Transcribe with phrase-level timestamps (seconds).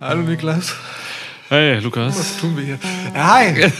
[0.00, 0.74] Hallo Niklas.
[1.50, 2.18] Hey, Lukas.
[2.18, 2.78] Was tun wir hier?
[3.14, 3.48] Hi!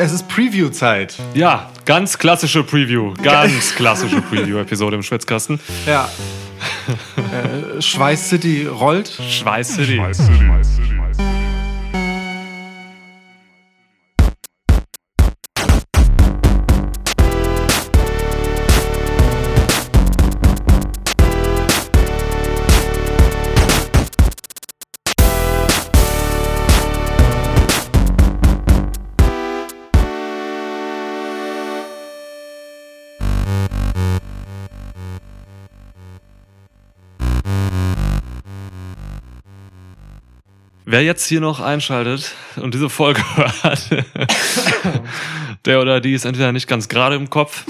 [0.00, 1.16] es ist Preview-Zeit.
[1.34, 3.14] Ja, ganz klassische Preview.
[3.20, 5.58] Ganz klassische Preview-Episode im Schwitzkasten.
[5.86, 6.08] Ja.
[7.16, 9.08] äh, Schweiß City rollt.
[9.08, 9.96] Schweiß City.
[9.96, 10.44] Schweiß City.
[10.46, 10.89] Schweiß City.
[40.90, 43.90] Wer jetzt hier noch einschaltet und diese Folge hört,
[45.64, 47.64] der oder die ist entweder nicht ganz gerade im Kopf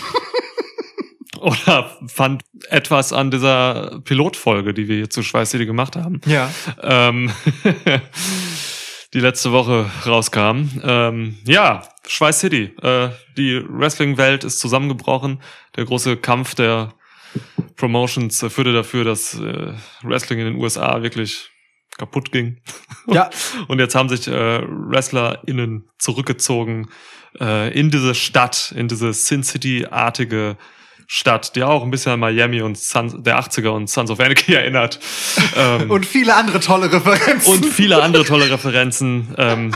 [1.39, 6.23] oder fand etwas an dieser Pilotfolge, die wir hier zu Schweiß City gemacht haben.
[6.25, 6.51] Ja.
[6.83, 7.31] Ähm,
[9.13, 10.81] die letzte Woche rauskam.
[10.83, 12.75] Ähm, ja, Schweiß City.
[12.81, 15.43] Äh, die Wrestling-Welt ist zusammengebrochen.
[15.77, 16.95] Der große Kampf der
[17.77, 19.75] Promotions führte dafür, dass äh,
[20.05, 21.50] Wrestling in den USA wirklich
[22.01, 22.57] kaputt ging.
[23.07, 23.31] Ja.
[23.69, 26.89] Und jetzt haben sich äh, WrestlerInnen zurückgezogen
[27.39, 30.57] äh, in diese Stadt, in diese Sin City-artige
[31.07, 34.55] Stadt, die auch ein bisschen an Miami und Sons, der 80er und Sons of Anarchy
[34.55, 35.01] erinnert.
[35.57, 37.53] ähm, und viele andere tolle Referenzen.
[37.53, 39.35] Und viele andere tolle Referenzen.
[39.37, 39.73] Ähm,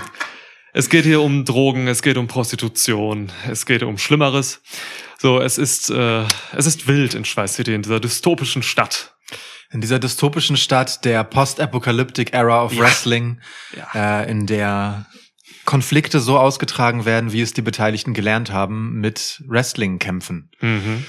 [0.72, 4.62] es geht hier um Drogen, es geht um Prostitution, es geht um Schlimmeres.
[5.18, 9.13] So, es ist, äh, es ist wild in Schweiß City, in dieser dystopischen Stadt.
[9.74, 12.84] In dieser dystopischen Stadt der Post-Apocalyptic Era of Ja.
[12.84, 13.40] Wrestling,
[13.76, 14.20] Ja.
[14.22, 15.06] Äh, in der
[15.64, 20.52] Konflikte so ausgetragen werden, wie es die Beteiligten gelernt haben, mit Wrestling-Kämpfen.
[20.60, 21.04] Mhm.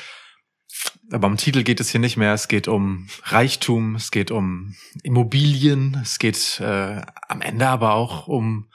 [1.12, 2.34] Aber am Titel geht es hier nicht mehr.
[2.34, 8.28] Es geht um Reichtum, es geht um Immobilien, es geht äh, am Ende aber auch
[8.28, 8.72] um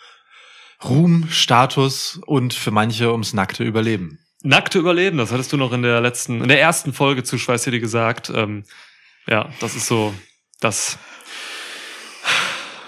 [0.84, 4.20] Ruhm, Status und für manche ums nackte Überleben.
[4.44, 7.64] Nackte Überleben, das hattest du noch in der letzten, in der ersten Folge zu Schweiß
[7.64, 8.30] City gesagt.
[8.32, 8.62] Ähm,
[9.30, 10.12] ja, das ist so
[10.60, 10.98] das,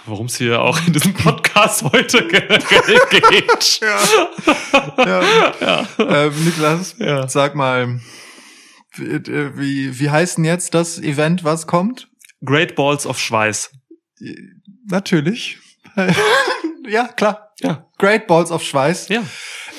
[0.06, 3.80] worum es hier auch in diesem Podcast heute generell geht.
[4.98, 5.22] Ja.
[5.60, 5.88] Ja.
[5.98, 7.28] ähm, Niklas, Ja.
[7.28, 8.00] sag mal,
[8.94, 9.20] wie,
[9.56, 12.08] wie, wie heißt denn jetzt das Event, was kommt?
[12.44, 13.70] Great Balls of Schweiß.
[14.88, 15.58] Natürlich.
[16.88, 17.52] ja, klar.
[17.60, 17.86] Ja.
[17.98, 19.08] Great Balls of Schweiß.
[19.08, 19.22] Ja.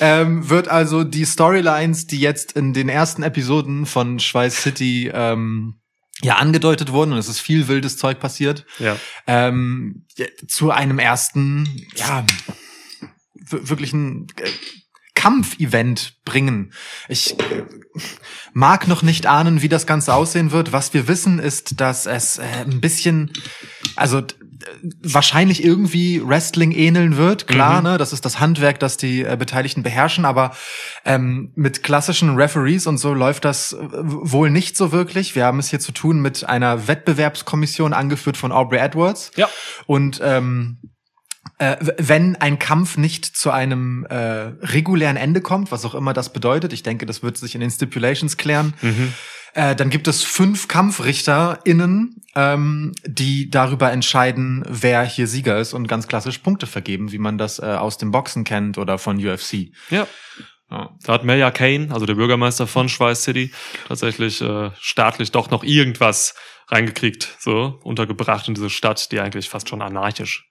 [0.00, 5.80] Ähm, wird also die Storylines, die jetzt in den ersten Episoden von Schweiß City ähm,
[6.24, 8.96] ja angedeutet wurden, und es ist viel wildes Zeug passiert, Ja.
[9.26, 10.06] ähm,
[10.48, 12.24] zu einem ersten, ja,
[13.50, 14.48] wirklichen äh,
[15.14, 16.72] Kampfevent bringen.
[17.08, 17.62] Ich äh,
[18.52, 20.72] mag noch nicht ahnen, wie das Ganze aussehen wird.
[20.72, 23.30] Was wir wissen, ist, dass es äh, ein bisschen,
[23.96, 24.22] also
[25.02, 27.46] wahrscheinlich irgendwie Wrestling ähneln wird.
[27.46, 27.88] Klar, Mhm.
[27.90, 30.52] ne, das ist das Handwerk, das die äh, Beteiligten beherrschen, aber
[31.04, 35.34] ähm, mit klassischen Referees und so läuft das äh, wohl nicht so wirklich.
[35.34, 39.30] Wir haben es hier zu tun mit einer Wettbewerbskommission angeführt von Aubrey Edwards.
[39.36, 39.48] Ja.
[39.86, 40.78] Und ähm,
[41.58, 46.32] äh, wenn ein Kampf nicht zu einem äh, regulären Ende kommt, was auch immer das
[46.32, 49.12] bedeutet, ich denke, das wird sich in den Stipulations klären, Mhm.
[49.54, 55.86] Äh, dann gibt es fünf KampfrichterInnen, ähm, die darüber entscheiden, wer hier Sieger ist und
[55.86, 59.70] ganz klassisch Punkte vergeben, wie man das äh, aus dem Boxen kennt oder von UFC.
[59.90, 60.06] Ja.
[60.70, 60.90] Ja.
[61.04, 63.52] Da hat Mayor Kane, also der Bürgermeister von Schweiß City,
[63.86, 66.34] tatsächlich äh, staatlich doch noch irgendwas
[66.68, 70.50] reingekriegt, so untergebracht in diese Stadt, die eigentlich fast schon anarchisch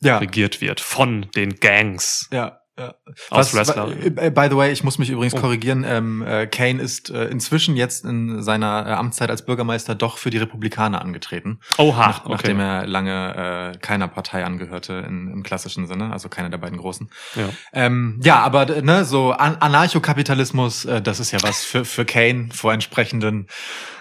[0.00, 2.58] Ja, regiert wird von den Gangs ja.
[2.76, 2.94] Ja.
[3.30, 3.88] aus Was- Wrestler.
[4.16, 5.40] äh, By the way, ich muss mich übrigens Oh.
[5.40, 5.84] korrigieren.
[5.88, 10.30] Ähm, äh, Kane ist äh, inzwischen jetzt in seiner äh, Amtszeit als Bürgermeister doch für
[10.30, 12.32] die Republikaner angetreten, Oha, nach, okay.
[12.32, 16.78] nachdem er lange äh, keiner Partei angehörte in, im klassischen Sinne, also keiner der beiden
[16.78, 17.10] großen.
[17.36, 17.48] ja.
[17.72, 22.48] Ähm, ja, aber ne, so An Anarchokapitalismus, äh, das ist ja was für, für Kane.
[22.52, 23.46] Vor entsprechenden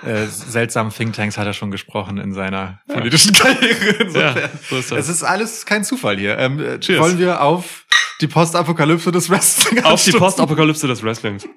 [0.06, 3.86] äh, seltsamen Thinktanks hat er schon gesprochen in seiner politischen Karriere.
[4.00, 4.38] Insofern.
[4.38, 5.10] ja, so ist Es das.
[5.10, 6.38] ist alles kein Zufall hier.
[6.38, 7.00] Ähm, äh, Cheers.
[7.00, 7.83] wollen wir auf
[8.22, 10.12] die Postapokalypse des Wrestling Auf die?
[10.12, 11.48] Postapokalypse des Wrestlings.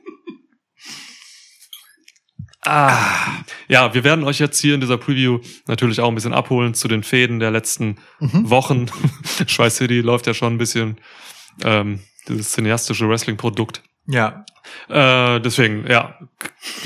[2.63, 3.43] Ah.
[3.69, 6.89] Ja, wir werden euch jetzt hier in dieser Preview natürlich auch ein bisschen abholen zu
[6.89, 8.51] den Fäden der letzten Mhm.
[8.51, 8.87] Wochen.
[9.47, 10.99] Schweiß City läuft ja schon ein bisschen
[11.63, 13.83] ähm, dieses cineastische Wrestling-Produkt.
[14.09, 14.45] Ja,
[14.89, 16.19] Äh, deswegen, ja,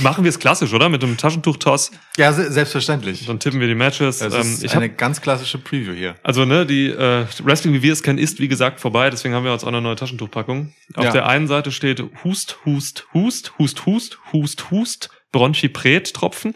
[0.01, 0.91] machen wir es klassisch, oder?
[0.91, 1.93] Mit einem Taschentuch-Toss.
[2.19, 3.25] ja, se selbstverständlich.
[3.27, 4.19] Dann tippen wir die Matches.
[4.19, 6.15] Das Ähm, ist hab, eine ganz klassische Preview hier.
[6.23, 9.09] also, ne, die äh, Wrestling, wie wir es kennen, ist wie gesagt vorbei.
[9.09, 10.75] Deswegen haben wir jetzt auch eine neue Taschentuchpackung.
[10.95, 11.11] Auf Ja.
[11.13, 16.55] der einen Seite steht Hust, Hust, Hust, Hust, Hust, Hust, Hust, Bronchipret-Tropfen.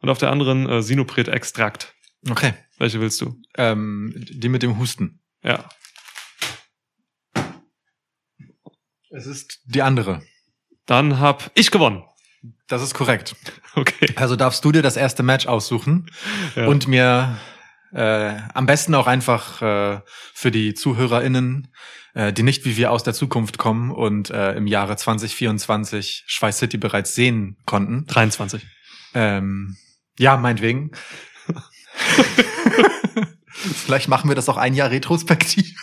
[0.00, 1.94] Und auf der anderen äh, Sinopret-Extrakt.
[2.30, 2.52] Okay.
[2.78, 3.40] Welche willst du?
[3.56, 5.20] Ähm, die mit dem Husten.
[5.42, 5.64] Ja.
[9.10, 10.22] Es ist die andere.
[10.86, 12.04] Dann hab ich gewonnen.
[12.68, 13.34] Das ist korrekt.
[13.74, 14.12] Okay.
[14.16, 16.10] Also darfst du dir das erste Match aussuchen
[16.56, 16.66] Ja.
[16.66, 17.38] und mir
[17.92, 20.00] äh, am besten auch einfach äh,
[20.34, 21.72] für die ZuhörerInnen,
[22.14, 26.58] äh, die nicht wie wir aus der Zukunft kommen und äh, im Jahre 2024 Schweiß
[26.58, 28.06] City bereits sehen konnten.
[28.06, 28.66] 23.
[29.14, 29.76] Ähm,
[30.18, 30.92] ja, meinetwegen.
[33.50, 35.74] Vielleicht machen wir das auch ein Jahr retrospektiv.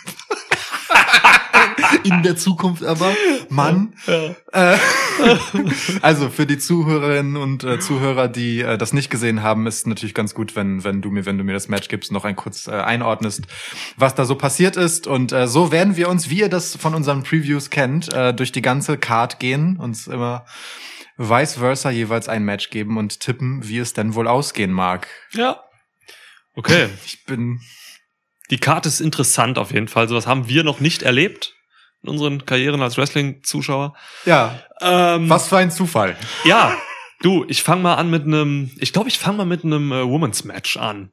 [2.04, 3.14] In der Zukunft aber.
[3.48, 3.94] Mann.
[4.06, 4.34] Ja.
[4.52, 4.78] Äh,
[6.02, 10.14] also für die Zuhörerinnen und äh, Zuhörer, die äh, das nicht gesehen haben, ist natürlich
[10.14, 12.66] ganz gut, wenn wenn du mir wenn du mir das Match gibst, noch ein kurz
[12.66, 13.44] äh, einordnest,
[13.96, 16.94] was da so passiert ist und äh, so werden wir uns, wie ihr das von
[16.94, 20.46] unseren Previews kennt, äh, durch die ganze Card gehen, uns immer
[21.16, 25.08] vice versa jeweils ein Match geben und tippen, wie es denn wohl ausgehen mag.
[25.32, 25.62] Ja.
[26.54, 26.88] Okay.
[27.04, 27.60] Ich bin
[28.50, 30.08] Die Karte ist interessant auf jeden Fall.
[30.08, 31.55] Sowas haben wir noch nicht erlebt
[32.06, 33.94] in unseren Karrieren als Wrestling-Zuschauer.
[34.24, 36.16] ja, Ähm, was für ein Zufall.
[36.44, 36.72] Ja,
[37.20, 40.06] du, ich fange mal an mit einem, ich glaube, ich fange mal mit einem äh,
[40.06, 41.10] Women's Match an.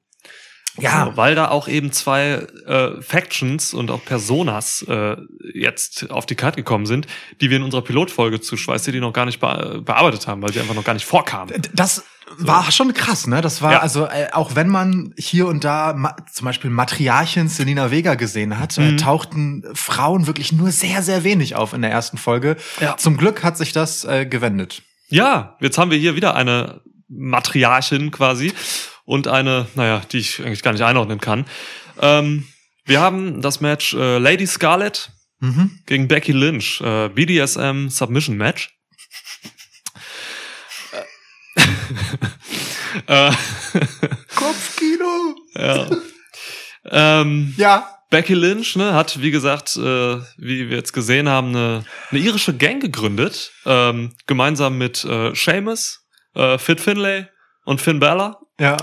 [0.79, 1.05] Ja.
[1.11, 5.17] So, weil da auch eben zwei äh, Factions und auch Personas äh,
[5.53, 7.05] jetzt auf die Karte gekommen sind,
[7.41, 10.51] die wir in unserer Pilotfolge zu Schweiß City noch gar nicht be bearbeitet haben, weil
[10.51, 11.53] sie einfach noch gar nicht vorkamen.
[11.73, 12.03] Das
[12.37, 13.41] war schon krass, ne?
[13.41, 13.79] Das war Ja.
[13.81, 18.75] also äh, auch wenn man hier und da zum Beispiel Matriarchin Selina Vega gesehen hat,
[18.79, 18.97] äh, Mhm.
[18.97, 22.55] tauchten Frauen wirklich nur sehr sehr wenig auf in der ersten Folge.
[22.79, 22.97] Ja.
[22.97, 24.81] Zum Glück hat sich das äh, gewendet.
[25.09, 28.53] Ja, jetzt haben wir hier wieder eine Matriarchin quasi
[29.05, 31.45] und eine, naja, die ich eigentlich gar nicht einordnen kann.
[32.01, 32.47] Ähm,
[32.85, 35.09] wir haben das Match äh, Lady Scarlett
[35.39, 35.79] Mhm.
[35.85, 38.69] gegen Becky Lynch, äh, BDSM Submission Match.
[43.07, 43.31] äh,
[44.35, 45.35] Kopfkino.
[45.55, 45.89] ja.
[46.89, 47.89] ähm, Ja.
[48.09, 49.81] Becky Lynch ne, hat, wie gesagt, äh,
[50.38, 56.05] wie wir jetzt gesehen haben, eine, eine irische Gang gegründet, ähm, gemeinsam mit äh, Seamus,
[56.35, 57.25] äh, Fit Finlay
[57.65, 58.39] und Finn Balor.
[58.59, 58.77] Ja.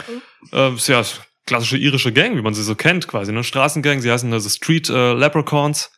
[0.52, 1.02] Äh, ist ja
[1.46, 3.44] klassische irische Gang, wie man sie so kennt, quasi, ne?
[3.44, 5.90] Straßengang, sie heißen also Street äh, Leprechauns.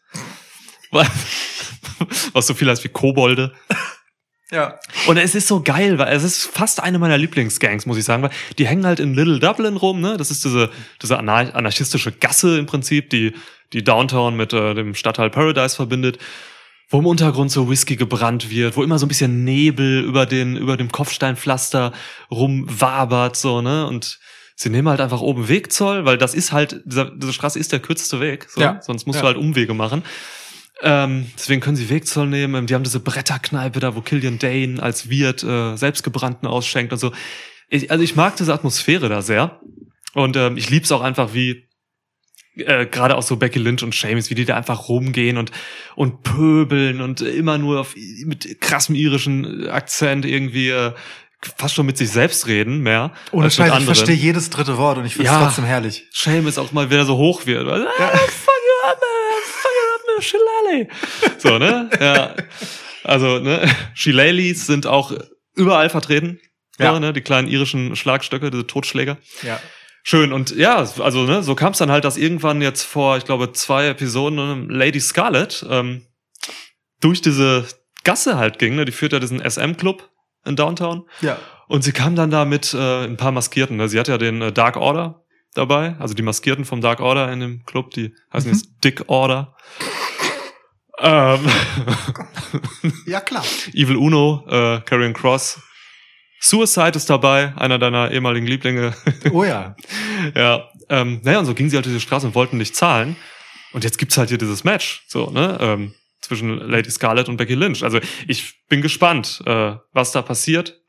[2.32, 3.52] Was so viel heißt wie Kobolde.
[4.50, 4.78] Ja.
[5.06, 8.22] Und es ist so geil, weil es ist fast eine meiner Lieblingsgangs, muss ich sagen,
[8.22, 10.18] weil die hängen halt in Little Dublin rum, ne?
[10.18, 10.70] Das ist diese,
[11.00, 13.34] diese anar anarchistische Gasse im Prinzip, die,
[13.72, 16.18] die Downtown mit äh, dem Stadtteil Paradise verbindet,
[16.92, 20.56] wo im Untergrund so Whisky gebrannt wird, wo immer so ein bisschen Nebel über den,
[20.56, 21.92] über dem Kopfsteinpflaster
[22.30, 23.86] rumwabert, so, ne?
[23.86, 24.18] Und
[24.54, 27.80] sie nehmen halt einfach oben Wegzoll, weil das ist halt, dieser, diese Straße ist der
[27.80, 28.80] kürzeste Weg, so, Ja.
[28.82, 29.22] sonst musst Ja.
[29.22, 30.02] du halt Umwege machen.
[30.82, 32.66] Ähm, deswegen können sie Wegzoll nehmen.
[32.66, 37.12] Die haben diese Bretterkneipe da, wo Killian Dane als Wirt äh, selbstgebrannten ausschenkt und so.
[37.68, 39.60] Ich, also ich mag diese Atmosphäre da sehr.
[40.14, 41.68] Und ähm, ich lieb's auch einfach, wie
[42.56, 45.50] äh, gerade auch so Becky Lynch und Seamus, wie die da einfach rumgehen und
[45.96, 47.94] und pöbeln und immer nur auf,
[48.24, 50.92] mit krassem irischen Akzent irgendwie äh,
[51.56, 55.06] fast schon mit sich selbst reden mehr Ohne Scheiß, ich verstehe jedes dritte Wort und
[55.06, 55.44] ich finde es Ja.
[55.44, 56.04] trotzdem herrlich.
[56.12, 57.66] Seamus auch mal wieder so hoch wird.
[57.66, 59.00] Ah, fuck you up.
[59.44, 61.38] Fuck you up.
[61.38, 61.90] So, ne?
[62.00, 62.34] Ja.
[63.04, 63.68] Also, ne?
[63.94, 65.12] Shillelaghs sind auch
[65.56, 66.38] überall vertreten.
[66.78, 66.92] Ja.
[66.92, 67.00] Ja.
[67.00, 67.12] ne?
[67.12, 69.18] Die kleinen irischen Schlagstöcke, diese Totschläger.
[69.42, 69.60] Ja.
[70.04, 70.32] Schön.
[70.32, 73.52] Und ja, also, ne, so kam es dann halt, dass irgendwann jetzt vor, ich glaube,
[73.52, 76.06] zwei Episoden ne, Lady Scarlet ähm,
[77.00, 77.66] durch diese
[78.04, 78.74] Gasse halt ging.
[78.74, 78.84] Ne?
[78.84, 80.10] Die führt ja diesen SM-Club
[80.44, 81.08] in Downtown.
[81.20, 81.38] Ja.
[81.68, 83.76] Und sie kam dann da mit äh, ein paar Maskierten.
[83.76, 83.88] Ne?
[83.88, 87.38] Sie hat ja den äh, Dark Order dabei, also die Maskierten vom Dark Order in
[87.40, 88.56] dem Club, die heißen Mhm.
[88.56, 89.54] jetzt Dick Order.
[90.98, 91.40] Ähm,
[93.06, 93.44] Ja, klar.
[93.72, 95.60] Evil Uno, äh, Karrion Cross.
[96.44, 98.94] Suicide ist dabei, einer deiner ehemaligen Lieblinge.
[99.30, 99.76] Oh ja.
[100.34, 103.14] ja, ähm, naja, und so ging sie halt durch die Straße und wollten nicht zahlen.
[103.72, 107.54] Und jetzt gibt's halt hier dieses Match, so, ne, ähm, zwischen Lady Scarlett und Becky
[107.54, 107.84] Lynch.
[107.84, 110.80] Also ich bin gespannt, äh, was da passiert.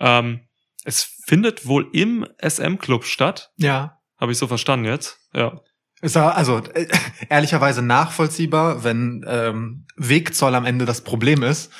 [0.00, 0.40] Ähm,
[0.84, 3.98] es findet wohl im SM-Club statt, Ja.
[4.18, 5.18] habe ich so verstanden jetzt.
[5.34, 5.60] Ja.
[6.00, 6.86] Ist ja, also äh,
[7.28, 11.70] ehrlicherweise nachvollziehbar, wenn ähm, Wegzoll am Ende das Problem ist.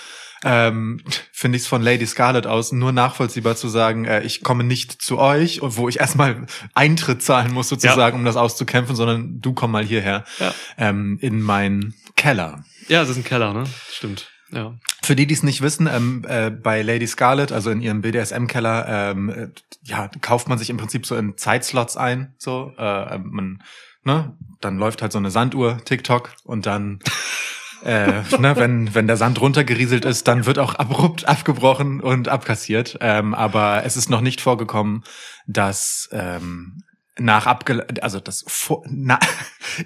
[0.45, 1.01] Ähm,
[1.33, 5.03] Finde ich es von Lady Scarlett aus nur nachvollziehbar zu sagen, äh, ich komme nicht
[5.03, 9.53] zu euch und wo ich erstmal Eintritt zahlen muss sozusagen, um das auszukämpfen, sondern du
[9.53, 10.55] komm mal hierher Ja.
[10.77, 12.65] ähm, in meinen Keller.
[12.89, 13.65] Ja, es ist ein Keller, ne?
[13.91, 14.31] Stimmt.
[14.51, 14.75] Ja.
[15.03, 18.87] Für die, die es nicht wissen, ähm, äh, bei Lady Scarlett, also in ihrem BDSM-Keller,
[19.11, 19.49] ähm, äh,
[19.83, 23.63] ja, kauft man sich im Prinzip so in Zeitslots ein, so, äh, man,
[24.05, 27.01] ne, dann läuft halt so eine Sanduhr, TikTok, und dann,
[27.85, 32.99] äh, ne, wenn wenn der Sand runtergerieselt ist, dann wird auch abrupt abgebrochen und abkassiert.
[33.01, 35.05] Ähm, aber es ist noch nicht vorgekommen,
[35.47, 36.83] dass ähm,
[37.19, 39.19] nach abge also das vor, na,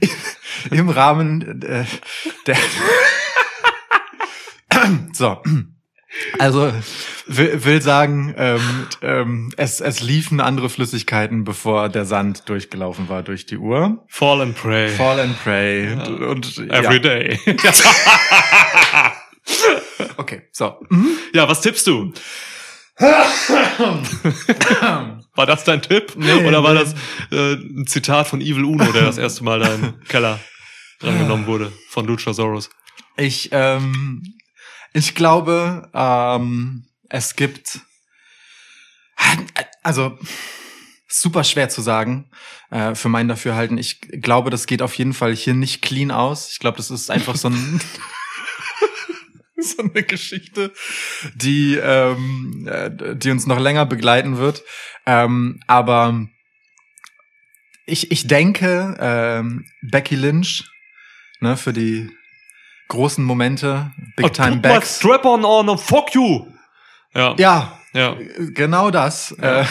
[0.70, 1.84] im Rahmen äh,
[2.46, 2.56] der
[5.12, 5.42] so
[6.38, 6.73] also
[7.26, 13.23] will, will sagen, ähm, ähm, es, es liefen andere Flüssigkeiten, bevor der Sand durchgelaufen war
[13.23, 14.04] durch die Uhr.
[14.09, 14.88] Fall and pray.
[14.88, 15.95] Fall and pray.
[15.95, 16.04] Ja.
[16.04, 16.99] Und, Every ja.
[16.99, 17.38] day.
[20.16, 20.76] okay, so.
[20.90, 21.19] Mhm.
[21.33, 22.12] Ja, was tippst du?
[25.35, 26.12] war das dein Tipp?
[26.14, 26.81] Nee, Oder war nee.
[26.81, 26.95] das
[27.33, 30.38] äh, ein Zitat von Evil Uno, der das erste Mal da im Keller
[31.00, 32.71] drangenommen wurde von Luchasaurus?
[33.16, 34.23] Ich, ähm,
[34.92, 37.80] ich glaube, ähm, es gibt,
[39.82, 40.18] also
[41.08, 42.30] super schwer zu sagen
[42.70, 43.78] äh, für mein Dafürhalten.
[43.78, 46.50] Ich glaube, das geht auf jeden Fall hier nicht clean aus.
[46.52, 47.80] Ich glaube, das ist einfach so ein
[49.58, 50.72] so eine Geschichte,
[51.34, 54.62] die ähm, äh, die uns noch länger begleiten wird.
[55.06, 56.26] Ähm, aber
[57.87, 60.64] ich ich denke ähm, Becky Lynch
[61.40, 62.11] ne für die
[62.92, 64.84] großen Momente, Big Time Back.
[64.84, 66.46] Strap on on, fuck you.
[67.14, 67.34] Ja.
[67.38, 67.78] Ja.
[67.94, 68.16] Ja.
[68.54, 69.34] Genau das.
[69.42, 69.62] Ja.
[69.62, 69.66] Äh,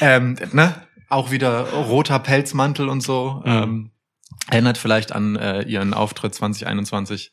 [0.00, 0.74] ähm, ne?
[1.08, 3.42] Auch wieder roter Pelzmantel und so.
[3.44, 3.52] Mhm.
[3.52, 3.90] Ähm,
[4.50, 7.30] erinnert vielleicht an äh, ihren Auftritt 2021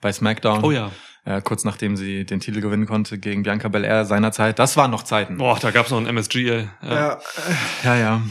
[0.00, 0.62] bei SmackDown.
[0.62, 0.90] Oh ja.
[1.24, 4.58] Äh, kurz nachdem sie den Titel gewinnen konnte gegen Bianca Belair seinerzeit.
[4.58, 5.38] Das waren noch Zeiten.
[5.38, 6.50] Boah, da gab's noch ein MSG.
[6.50, 6.68] Ey.
[6.82, 6.88] Ja.
[6.88, 7.18] ja,
[7.82, 7.96] ja.
[7.96, 8.22] ja.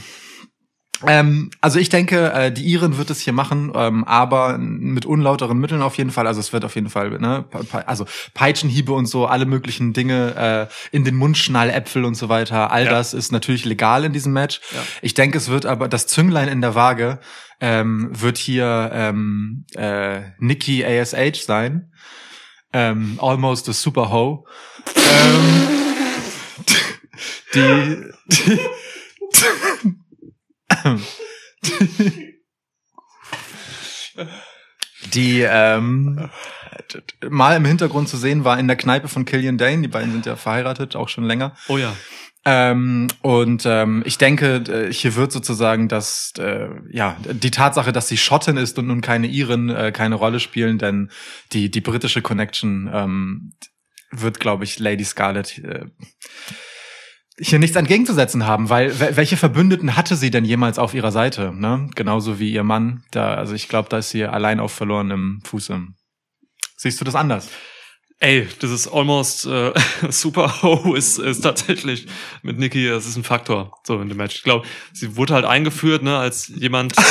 [1.06, 5.58] Ähm, also ich denke, äh, die Iren wird es hier machen, ähm, aber mit unlauteren
[5.58, 6.28] Mitteln auf jeden Fall.
[6.28, 7.46] Also es wird auf jeden Fall, ne,
[7.86, 12.72] also Peitschenhiebe und so, alle möglichen Dinge äh, in den Mund, Schnalläpfel und so weiter.
[12.72, 12.92] All ja.
[12.92, 14.62] das ist natürlich legal in diesem Match.
[14.72, 14.80] Ja.
[15.02, 17.20] Ich denke, es wird aber das Zünglein in der Waage
[17.60, 21.92] ähm, wird hier ähm, äh, Nikki ASH sein.
[22.72, 24.48] Ähm, almost a Super Ho.
[24.96, 25.68] ähm,
[27.54, 27.98] die,
[28.28, 28.60] die
[35.14, 36.30] die ähm,
[37.30, 39.82] mal im Hintergrund zu sehen war in der Kneipe von Killian Dane.
[39.82, 41.56] Die beiden sind ja verheiratet, auch schon länger.
[41.68, 41.96] Oh ja.
[42.46, 48.10] Ähm, und ähm, ich denke, äh, hier wird sozusagen das, äh, ja, die Tatsache, dass
[48.10, 51.10] sie Schottin ist und nun keine Iren, äh, keine Rolle spielen, denn
[51.54, 53.54] die die britische Connection ähm,
[54.12, 55.86] wird, glaube ich, Lady Scarlett äh,
[57.40, 61.52] hier nichts entgegenzusetzen haben, weil welche Verbündeten hatte sie denn jemals auf ihrer Seite?
[61.54, 61.90] Ne?
[61.96, 63.04] Genauso wie ihr Mann.
[63.12, 65.82] Da, also ich glaube, da ist sie allein auf verlorenem Fuße.
[66.78, 67.50] Siehst du das anders?
[68.20, 69.74] Ey, das ist almost äh,
[70.10, 72.08] super Ho ist, ist tatsächlich
[72.42, 74.36] mit Nikki, das ist ein Faktor so in dem Match.
[74.38, 76.96] Ich glaube, sie wurde halt eingeführt, ne, als jemand.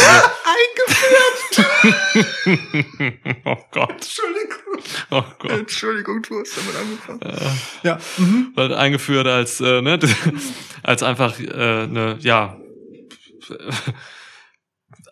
[0.86, 1.22] Eingeführt!
[3.44, 3.90] oh Gott.
[3.90, 4.41] Entschuldigung.
[5.10, 5.50] Oh Gott.
[5.50, 7.20] Entschuldigung, du hast damit angefangen.
[7.22, 7.98] Äh, ja.
[8.18, 8.52] Mhm.
[8.54, 9.98] Weil eingeführt als, äh, ne,
[10.82, 12.56] als einfach äh, eine, ja,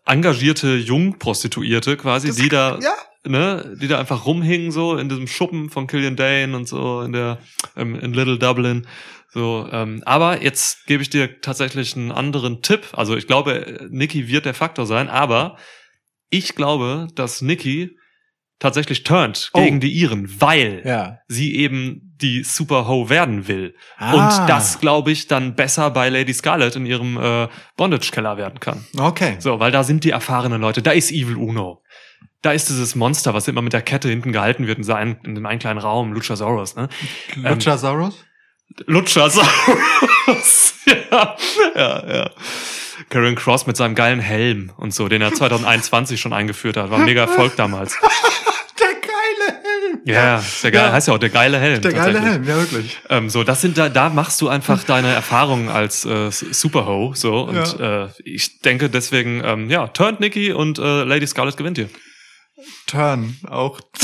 [0.07, 2.95] engagierte Jungprostituierte quasi, das, die da, ja.
[3.25, 7.13] ne, die da einfach rumhingen so in diesem Schuppen von Killian Dane und so in
[7.13, 7.39] der
[7.77, 8.87] ähm, in Little Dublin.
[9.33, 12.89] So, ähm, aber jetzt gebe ich dir tatsächlich einen anderen Tipp.
[12.93, 15.57] Also ich glaube, Nikki wird der Faktor sein, aber
[16.31, 17.97] ich glaube, dass Nikki
[18.61, 19.61] tatsächlich turnt oh.
[19.61, 21.19] gegen die Iren, weil ja.
[21.27, 23.75] sie eben die Super Ho werden will.
[23.99, 24.13] Ah.
[24.13, 28.85] Und das, glaube ich, dann besser bei Lady Scarlet in ihrem äh, Bondage-Keller werden kann.
[28.97, 29.37] Okay.
[29.41, 30.83] So, weil da sind die erfahrenen Leute.
[30.83, 31.83] Da ist Evil Uno.
[32.43, 35.35] Da ist dieses Monster, was immer mit der Kette hinten gehalten wird in, seinem, in
[35.35, 36.77] dem einen kleinen Raum, Luchasaurus.
[36.77, 36.89] Ne?
[37.37, 38.15] Luchasaurus?
[38.79, 40.75] Ähm, Luchasaurus.
[40.87, 41.37] ja,
[41.75, 42.31] ja, ja.
[43.09, 46.91] Karen Cross mit seinem geilen Helm und so, den er 2021 schon eingeführt hat.
[46.91, 47.97] War mega Erfolg damals.
[50.05, 50.93] Ja, ist der geile, ja.
[50.93, 51.83] heißt ja auch der geile Helm.
[51.83, 52.99] Der geile Helm, ja wirklich.
[53.09, 57.43] Ähm, so, das sind da, da machst du einfach deine Erfahrungen als äh, Superho, so
[57.43, 58.05] und ja.
[58.05, 61.91] äh, ich denke deswegen, ähm, ja, turnt Nikki und äh, Lady Scarlet gewinnt hier.
[62.87, 63.81] Turn auch.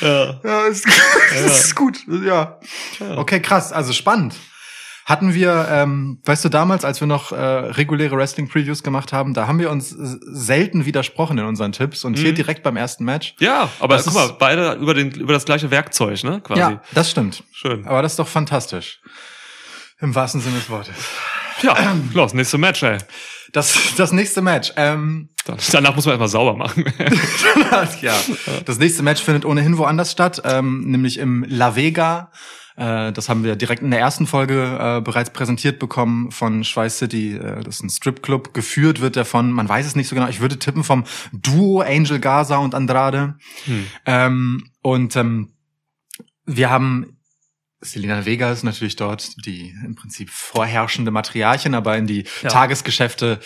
[0.00, 0.40] ja.
[0.42, 0.86] Ja, ist,
[1.34, 1.46] ja.
[1.46, 1.98] ist gut.
[2.08, 2.60] Ja.
[3.00, 3.18] ja.
[3.18, 3.72] Okay, krass.
[3.72, 4.34] Also spannend
[5.06, 9.46] hatten wir, ähm, weißt du, damals, als wir noch äh, reguläre Wrestling-Previews gemacht haben, da
[9.46, 12.22] haben wir uns selten widersprochen in unseren Tipps und mhm.
[12.22, 13.36] hier direkt beim ersten Match.
[13.38, 16.40] Ja, aber guck mal, beide über, den, über das gleiche Werkzeug, ne?
[16.40, 16.60] Quasi.
[16.60, 17.44] Ja, das stimmt.
[17.52, 17.86] Schön.
[17.86, 19.00] Aber das ist doch fantastisch.
[20.00, 20.96] Im wahrsten Sinne des Wortes.
[21.62, 22.98] Ja, ähm, los, nächste Match, ey.
[23.52, 24.72] Das, das nächste Match.
[24.76, 25.28] Ähm,
[25.70, 26.84] Danach muss man erstmal sauber machen.
[28.02, 28.14] ja.
[28.64, 32.32] Das nächste Match findet ohnehin woanders statt, ähm, nämlich im La Vega
[32.76, 36.98] äh, das haben wir direkt in der ersten Folge äh, bereits präsentiert bekommen von Schweiß
[36.98, 37.36] City.
[37.36, 38.52] Äh, das ist ein Stripclub.
[38.52, 41.80] Geführt wird der von, man weiß es nicht so genau, ich würde tippen vom Duo
[41.80, 43.36] Angel Gaza und Andrade.
[43.64, 43.86] Hm.
[44.04, 45.52] Ähm, und ähm,
[46.44, 47.15] wir haben
[47.80, 52.48] Selena Vega ist natürlich dort die im Prinzip vorherrschende Materialchen, aber in die ja.
[52.48, 53.38] Tagesgeschäfte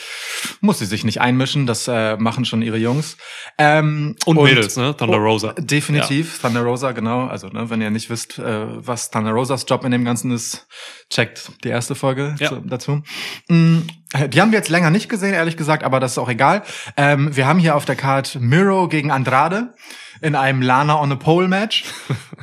[0.60, 1.66] muss sie sich nicht einmischen.
[1.66, 3.16] Das äh, machen schon ihre Jungs.
[3.58, 4.96] Ähm, und, und Mädels, ne?
[4.96, 5.52] Thunder oh, Rosa.
[5.54, 6.48] Definitiv, ja.
[6.48, 7.26] Thunder Rosa, genau.
[7.26, 10.68] Also, ne, wenn ihr nicht wisst, äh, was Thunder Rosas Job in dem Ganzen ist,
[11.10, 12.50] checkt die erste Folge ja.
[12.50, 13.02] zu, dazu.
[13.48, 13.88] Mhm.
[14.28, 16.62] Die haben wir jetzt länger nicht gesehen, ehrlich gesagt, aber das ist auch egal.
[16.96, 19.74] Ähm, wir haben hier auf der Card Miro gegen Andrade
[20.20, 21.84] in einem Lana on a Pole Match.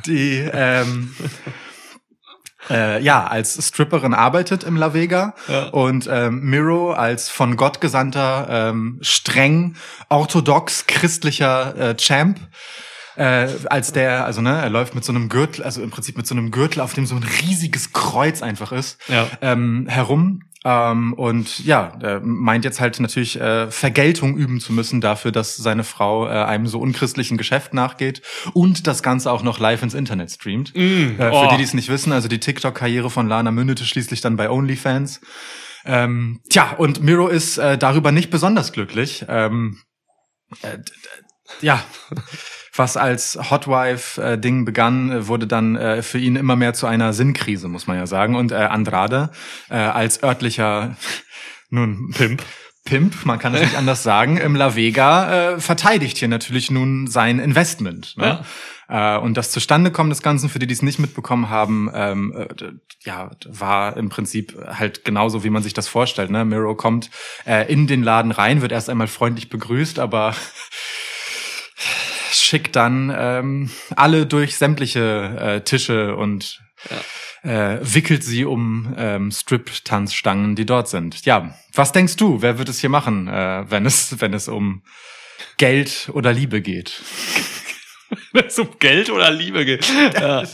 [0.06, 1.14] Die ähm,
[2.70, 5.68] äh, ja, als Stripperin arbeitet im La Vega ja.
[5.68, 9.76] und ähm, Miro als von Gott gesandter, ähm, streng
[10.08, 12.38] orthodox christlicher äh, Champ
[13.18, 16.26] äh, als der, also ne, er läuft mit so einem Gürtel, also im Prinzip mit
[16.26, 19.26] so einem Gürtel, auf dem so ein riesiges Kreuz einfach ist, ja.
[19.42, 25.00] ähm, herum ähm, und ja, er meint jetzt halt natürlich äh, Vergeltung üben zu müssen
[25.00, 28.22] dafür, dass seine Frau äh, einem so unchristlichen Geschäft nachgeht
[28.54, 30.74] und das Ganze auch noch live ins Internet streamt.
[30.74, 31.44] Mm, äh, oh.
[31.44, 34.50] Für die, die es nicht wissen, also die TikTok-Karriere von Lana mündete schließlich dann bei
[34.50, 35.20] OnlyFans.
[35.84, 39.24] Ähm, tja, und Miro ist äh, darüber nicht besonders glücklich.
[39.28, 39.78] Ähm,
[40.62, 40.78] äh,
[41.60, 41.82] ja
[42.78, 47.86] was als Hotwife-Ding begann, wurde dann äh, für ihn immer mehr zu einer Sinnkrise, muss
[47.86, 48.36] man ja sagen.
[48.36, 49.30] Und äh, Andrade
[49.68, 50.96] äh, als örtlicher,
[51.70, 52.42] nun Pimp,
[52.88, 57.06] Pimp, man kann es nicht anders sagen, im La Vega äh, verteidigt hier natürlich nun
[57.06, 58.16] sein Investment.
[58.16, 58.42] Ne?
[58.88, 59.16] Ja.
[59.16, 62.48] Äh, und das Zustandekommen des Ganzen, für die, die es nicht mitbekommen haben, ähm, äh,
[63.04, 66.30] ja, war im Prinzip halt genauso, wie man sich das vorstellt.
[66.30, 66.46] Ne?
[66.46, 67.10] Miro kommt
[67.44, 70.34] äh, in den Laden rein, wird erst einmal freundlich begrüßt, aber
[72.40, 76.60] schickt dann ähm, alle durch sämtliche äh, Tische und
[77.44, 77.74] ja.
[77.74, 81.24] äh, wickelt sie um ähm, Strip-Tanzstangen, die dort sind.
[81.24, 82.42] Ja, was denkst du?
[82.42, 84.82] Wer wird es hier machen, äh, wenn es wenn es um
[85.56, 87.02] Geld oder Liebe geht?
[88.32, 89.86] wenn es um Geld oder Liebe geht.
[90.14, 90.44] Ja.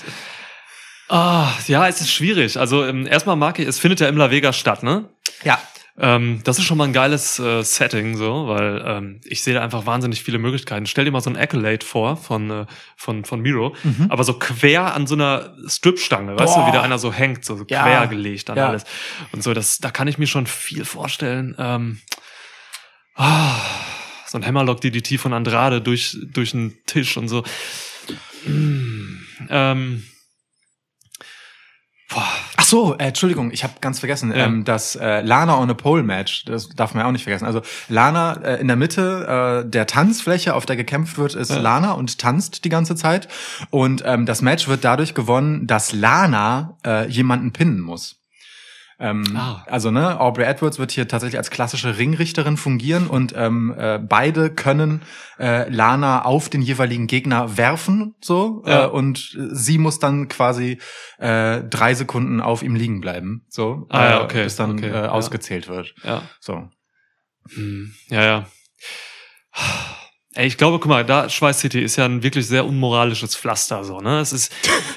[1.09, 2.57] Ah, ja, es ist schwierig.
[2.59, 5.09] Also ähm, erstmal mag ich, es findet ja im La Vega statt, ne?
[5.45, 5.61] Ja.
[5.97, 9.63] Ähm, das ist schon mal ein geiles äh, Setting, so, weil ähm, ich sehe da
[9.63, 10.87] einfach wahnsinnig viele Möglichkeiten.
[10.87, 14.07] Stell dir mal so ein Accolade vor von, äh, von, von Miro, mhm.
[14.09, 17.57] aber so quer an so einer Stripstange, weißt du, wie da einer so hängt, so,
[17.57, 17.85] so ja.
[17.85, 18.69] quer gelegt an ja.
[18.69, 18.85] alles.
[19.31, 21.55] Und so, das, da kann ich mir schon viel vorstellen.
[21.59, 22.01] Ähm,
[23.17, 23.23] oh,
[24.27, 27.45] so ein Hammerlock DDT von Andrade durch, durch einen Tisch und so.
[28.47, 30.03] Mm, ähm,
[32.09, 32.29] boah,
[32.65, 34.47] Ach so, äh, Entschuldigung, ich habe ganz vergessen, ja.
[34.47, 37.45] ähm, das äh, Lana on a Pole Match, das darf man auch nicht vergessen.
[37.45, 41.59] Also Lana äh, in der Mitte äh, der Tanzfläche, auf der gekämpft wird, ist ja.
[41.59, 43.29] Lana und tanzt die ganze Zeit.
[43.69, 48.24] Und ähm, das Match wird dadurch gewonnen, dass Lana äh, jemanden pinnen muss.
[48.99, 49.65] Ähm, ah.
[49.67, 54.51] Also ne, Aubrey Edwards wird hier tatsächlich als klassische Ringrichterin fungieren und ähm, äh, beide
[54.51, 55.03] können
[55.39, 58.85] äh, Lana auf den jeweiligen Gegner werfen, so ja.
[58.85, 60.79] äh, und sie muss dann quasi
[61.19, 64.45] äh, drei Sekunden auf ihm liegen bleiben, so ah, ja, äh, okay.
[64.45, 64.91] bis dann okay.
[64.91, 65.73] äh, ausgezählt ja.
[65.73, 65.95] wird.
[66.05, 66.23] Ja.
[66.41, 66.69] So.
[67.55, 67.95] Hm.
[68.09, 68.47] Ja, ja.
[70.37, 73.85] Ey, ich glaube, guck mal, da Schweiß City ist ja ein wirklich sehr unmoralisches Pflaster,
[73.85, 74.19] so, ne?
[74.19, 74.53] Es ist,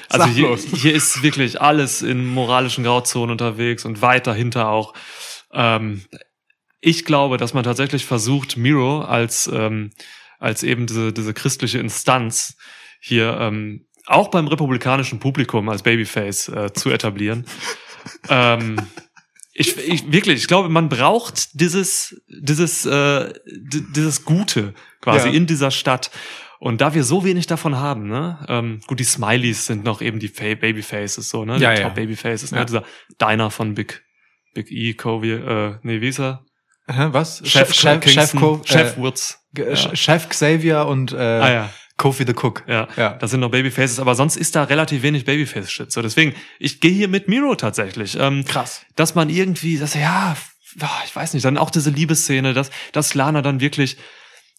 [0.08, 4.94] also hier, hier ist wirklich alles in moralischen Grauzonen unterwegs und weit dahinter auch.
[5.52, 6.04] Ähm,
[6.80, 9.90] ich glaube, dass man tatsächlich versucht, Miro als, ähm,
[10.40, 12.56] als eben diese, diese christliche Instanz
[13.00, 17.46] hier ähm, auch beim republikanischen Publikum als Babyface äh, zu etablieren.
[18.28, 18.76] ähm,
[19.58, 25.34] ich, ich wirklich, ich glaube, man braucht dieses, dieses, äh, dieses Gute quasi ja.
[25.34, 26.10] in dieser Stadt.
[26.60, 30.18] Und da wir so wenig davon haben, ne, ähm, gut, die Smileys sind noch eben
[30.18, 32.84] die Babyfaces, so, ne, die ja, Top Babyfaces, ne, dieser
[33.20, 34.04] Diner von Big,
[34.54, 36.44] Big E, Covey, äh, nee, wie ist er?
[36.88, 37.42] Hä, was?
[37.44, 39.40] Chef, Chef, Chef, Co Chef äh, Woods.
[39.94, 41.70] Chef Xavier und, äh, ah, ja.
[41.98, 42.64] Kofi the Cook.
[42.66, 45.92] Ja, ja, das sind noch Babyfaces, aber sonst ist da relativ wenig Babyface-Shit.
[45.92, 48.16] So, deswegen, ich gehe hier mit Miro tatsächlich.
[48.18, 48.86] Ähm, Krass.
[48.96, 50.36] Dass man irgendwie, dass ja,
[51.04, 53.98] ich weiß nicht, dann auch diese Liebesszene, dass, dass Lana dann wirklich,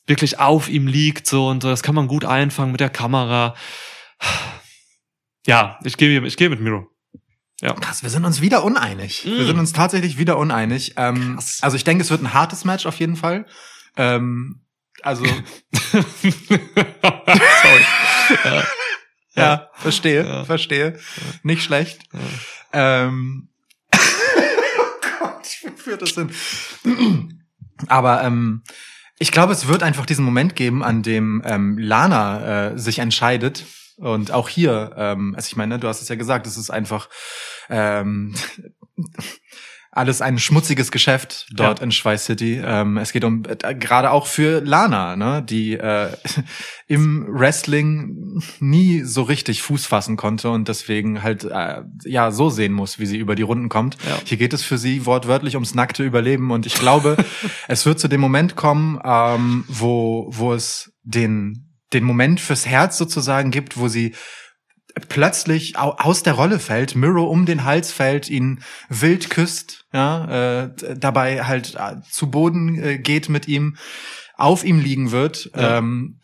[0.05, 3.55] wirklich auf ihm liegt, so und so, das kann man gut einfangen mit der Kamera.
[5.47, 6.87] Ja, ich gehe, ich gehe mit Miro.
[7.61, 7.73] Ja.
[7.73, 9.25] Krass, wir sind uns wieder uneinig.
[9.25, 9.29] Mm.
[9.29, 10.93] Wir sind uns tatsächlich wieder uneinig.
[10.97, 13.45] Ähm, also ich denke, es wird ein hartes Match auf jeden Fall.
[13.97, 14.61] Ähm,
[15.05, 15.25] also.
[15.91, 16.11] Sorry.
[18.43, 18.63] Ja.
[19.35, 20.45] ja, verstehe, ja.
[20.45, 20.99] verstehe.
[21.43, 22.01] Nicht schlecht.
[22.73, 23.49] Ähm,
[23.95, 23.99] oh
[25.19, 26.31] Gott, wie führt das hin?
[27.87, 28.63] Aber ähm,
[29.19, 33.65] ich glaube, es wird einfach diesen Moment geben, an dem ähm, Lana äh, sich entscheidet.
[33.97, 37.09] Und auch hier, ähm, also ich meine, du hast es ja gesagt, es ist einfach
[37.69, 38.33] ähm,
[39.91, 41.83] alles ein schmutziges Geschäft dort Ja.
[41.85, 42.61] in Schweiß City.
[42.63, 46.11] Ähm, es geht um äh, gerade auch für Lana, ne, die äh,
[46.87, 52.73] im Wrestling nie so richtig Fuß fassen konnte und deswegen halt äh, ja so sehen
[52.73, 53.97] muss, wie sie über die Runden kommt.
[54.07, 54.19] Ja.
[54.25, 57.17] Hier geht es für sie wortwörtlich ums nackte Überleben und ich glaube,
[57.67, 62.99] es wird zu dem Moment kommen, ähm, wo wo es den den Moment fürs Herz
[62.99, 64.13] sozusagen gibt, wo sie
[65.07, 70.63] plötzlich au aus der Rolle fällt, Miro um den Hals fällt, ihn wild küsst, ja,
[70.63, 73.77] äh, dabei halt äh, zu Boden äh, geht mit ihm,
[74.35, 75.51] auf ihm liegen wird.
[75.55, 75.77] Ja.
[75.77, 76.19] Ähm,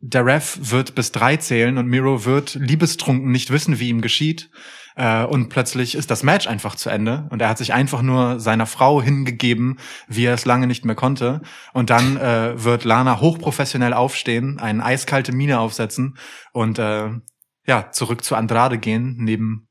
[0.00, 4.50] der Ref wird bis drei zählen und Miro wird liebestrunken nicht wissen, wie ihm geschieht.
[4.98, 8.40] Äh, und plötzlich ist das Match einfach zu Ende und er hat sich einfach nur
[8.40, 11.40] seiner Frau hingegeben, wie er es lange nicht mehr konnte.
[11.72, 16.18] Und dann äh, wird Lana hochprofessionell aufstehen, eine eiskalte Miene aufsetzen
[16.52, 17.10] und äh,
[17.68, 19.68] ja, zurück zu Andrade gehen, neben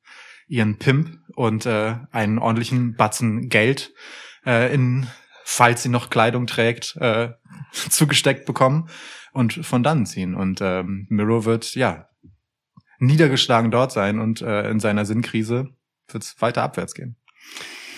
[0.47, 3.93] ihren Pimp und äh, einen ordentlichen Batzen Geld
[4.45, 5.07] äh, in,
[5.43, 7.31] falls sie noch Kleidung trägt, äh,
[7.89, 8.87] zugesteckt bekommen
[9.33, 10.35] und von dann ziehen.
[10.35, 12.07] Und ähm, Miro wird, ja,
[12.99, 15.69] niedergeschlagen dort sein und äh, in seiner Sinnkrise
[16.07, 17.15] wird es weiter abwärts gehen.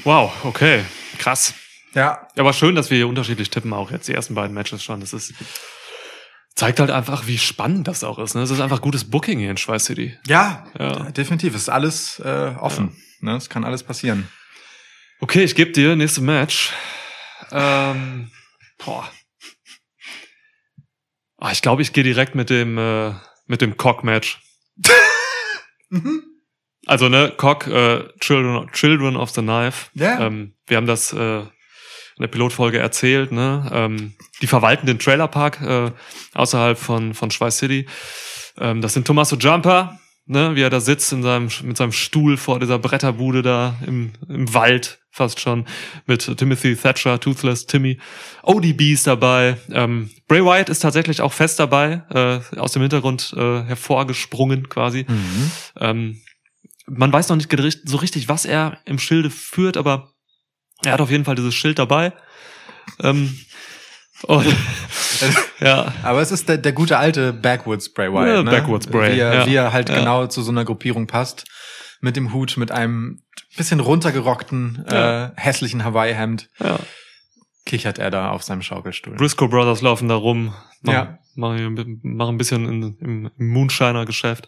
[0.06, 0.84] Wow, okay.
[1.18, 1.54] Krass.
[1.94, 2.28] Ja.
[2.38, 5.02] Aber schön, dass wir hier unterschiedlich tippen, auch jetzt die ersten beiden Matches schon.
[5.02, 5.34] Das ist,
[6.60, 8.36] zeigt halt einfach, wie spannend das auch ist.
[8.36, 8.42] Ne?
[8.42, 10.18] Es ist einfach gutes Booking hier in Schweiß City.
[10.28, 11.10] Ja, Ja.
[11.12, 11.56] definitiv.
[11.56, 12.96] Es ist alles äh, offen.
[13.22, 13.36] Ne?
[13.38, 14.28] Es kann alles passieren.
[15.22, 16.74] Okay, ich gebe dir nächste Match.
[17.52, 18.30] Ähm,
[18.78, 19.10] boah.
[21.38, 23.14] Ah, ich glaube, ich gehe direkt mit dem äh,
[23.48, 24.40] mit dem Cock-Match.
[25.92, 26.22] Mhm.
[26.86, 29.90] Also ne, Cock, äh, Children, Children of the Knife.
[29.96, 30.20] Ja.
[30.20, 31.42] Ähm, wir haben das äh,
[32.20, 33.32] in der Pilotfolge erzählt.
[33.32, 33.70] Ne?
[33.72, 35.92] Ähm, die verwalten den Trailerpark äh,
[36.34, 37.88] außerhalb von von Schweiß City.
[38.60, 42.36] Ähm, das sind Tommaso Jumper, ne, wie er da sitzt in seinem mit seinem Stuhl
[42.36, 45.66] vor dieser Bretterbude da im im Wald fast schon
[46.06, 47.98] mit Timothy Thatcher, Toothless Timmy.
[48.44, 49.58] ODB ist dabei.
[49.72, 55.06] Ähm, Bray Wyatt ist tatsächlich auch fest dabei, äh, aus dem Hintergrund äh, hervorgesprungen quasi.
[55.08, 55.52] Mhm.
[55.80, 56.22] Ähm,
[56.86, 57.52] man weiß noch nicht
[57.86, 60.12] so richtig, was er im Schilde führt, aber
[60.86, 62.14] er hat auf jeden Fall dieses Schild dabei.
[63.02, 63.38] Ähm,
[64.24, 64.46] und,
[65.60, 68.28] ja, Aber es ist der, der gute alte Backwoods Bray Wyatt.
[68.28, 68.52] Ja, ne?
[68.52, 69.46] Backwoods Bray, Wie er, ja.
[69.46, 69.96] wie er halt Ja.
[69.96, 71.46] genau zu so einer Gruppierung passt.
[72.02, 73.22] Mit dem Hut, mit einem
[73.58, 76.80] bisschen runtergerockten, äh, hässlichen Hawaii-Hemd ja.
[77.66, 79.16] kichert er da auf seinem Schaukelstuhl.
[79.16, 81.18] Briscoe Brothers laufen da rum, machen, Ja.
[81.36, 84.48] machen, machen ein bisschen in, im, im Moonshiner-Geschäft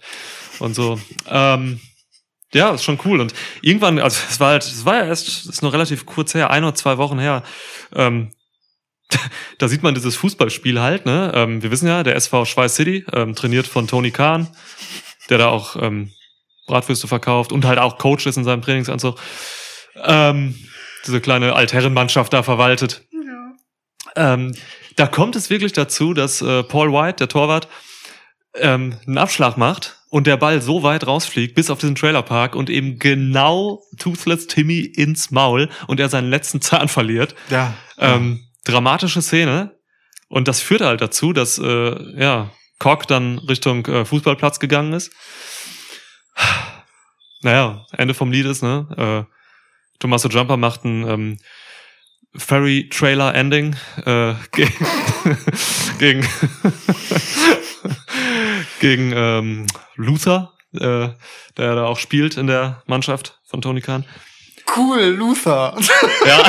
[0.60, 0.98] und so.
[1.30, 1.82] Ähm,
[2.54, 3.22] ja, ist schon cool.
[3.22, 6.34] Und irgendwann, also es war halt, es war ja erst, es ist noch relativ kurz
[6.34, 7.44] her, ein oder zwei Wochen her.
[7.96, 8.32] Ähm,
[9.58, 11.32] da sieht man dieses Fußballspiel halt, ne?
[11.34, 14.48] Ähm, wir wissen ja, der SV Schweiß City, ähm, trainiert von Tony Kahn,
[15.30, 16.12] der da auch ähm,
[16.68, 19.20] Bratwürste verkauft und halt auch Coach ist in seinem Trainingsanzug.
[20.04, 20.56] Ähm,
[21.06, 23.04] diese kleine Altherrenmannschaft da verwaltet.
[24.16, 24.54] Ähm,
[24.98, 27.68] da kommt es wirklich dazu, dass äh, Paul White, der Torwart,
[28.56, 32.70] ähm, einen Abschlag macht und der Ball so weit rausfliegt bis auf diesen Trailerpark und
[32.70, 37.34] eben genau Toothless Timmy ins Maul und er seinen letzten Zahn verliert.
[37.50, 37.74] Ja.
[37.98, 39.76] Ähm, dramatische Szene.
[40.28, 45.12] Und das führt halt dazu, dass äh, ja, Cock dann Richtung äh, Fußballplatz gegangen ist.
[47.44, 49.26] Naja, Ende vom Lied ist, ne?
[49.28, 49.34] Äh,
[49.98, 51.38] Tommaso Jumper macht ein ähm,
[52.36, 54.86] Ferry Trailer Ending äh, gegen
[55.98, 56.28] gegen,
[58.80, 61.10] gegen ähm, Luther, äh,
[61.58, 64.06] der da auch spielt in der Mannschaft von Tony Khan.
[64.76, 65.78] Cool, Luther.
[66.26, 66.44] Ja.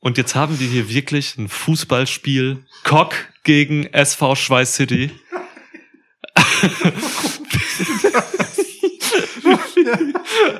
[0.00, 2.64] Und jetzt haben wir hier wirklich ein Fußballspiel.
[2.84, 5.10] Cock gegen SV Schweiß City.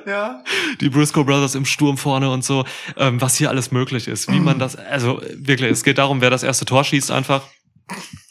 [0.07, 0.43] ja.
[0.81, 2.65] Die Briscoe Brothers im Sturm vorne und so.
[2.97, 4.31] Ähm, was hier alles möglich ist.
[4.31, 7.43] Wie man das, also wirklich, es geht darum, wer das erste Tor schießt einfach.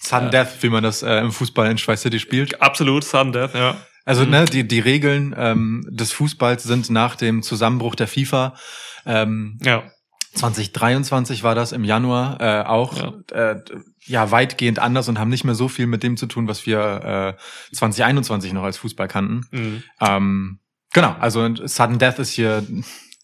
[0.08, 2.62] Sudden Death, wie man das äh, im Fußball in Schweiß City spielt.
[2.62, 3.78] Absolut, Sudden Death, ja.
[4.06, 8.56] Also ne, die, die Regeln ähm, des Fußballs sind nach dem Zusammenbruch der FIFA
[9.06, 9.84] ähm, Ja.
[10.34, 12.96] 2023 war das im Januar äh, auch
[13.32, 13.52] ja.
[13.52, 13.62] Äh,
[14.06, 17.36] ja weitgehend anders und haben nicht mehr so viel mit dem zu tun, was wir
[17.72, 19.46] äh, 2021 noch als Fußball kannten.
[19.52, 19.84] Mhm.
[20.00, 20.60] Ähm,
[20.94, 22.66] genau, also Sudden Death ist hier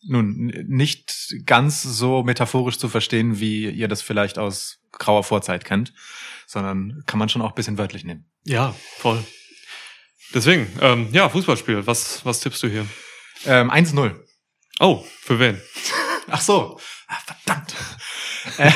[0.06, 5.94] nun nicht ganz so metaphorisch zu verstehen, wie ihr das vielleicht aus grauer Vorzeit kennt,
[6.54, 8.26] sondern kann man schon auch ein bisschen wörtlich nehmen.
[8.46, 9.24] Ja, voll.
[10.34, 11.86] Deswegen, ähm, ja, Fußballspiel.
[11.86, 12.86] Was, was tippst du hier?
[13.46, 14.16] Ähm, 1-0.
[14.80, 15.62] Oh, für wen?
[16.30, 16.80] Ach so.
[17.08, 17.76] Ah, verdammt.
[18.58, 18.72] Äh,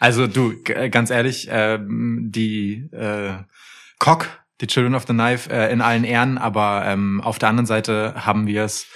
[0.00, 3.34] also du, ganz ehrlich, ähm, die äh,
[3.98, 4.28] Cock,
[4.60, 8.14] die Children of the Knife, äh, in allen Ehren, aber ähm, auf der anderen Seite
[8.16, 8.86] haben wir es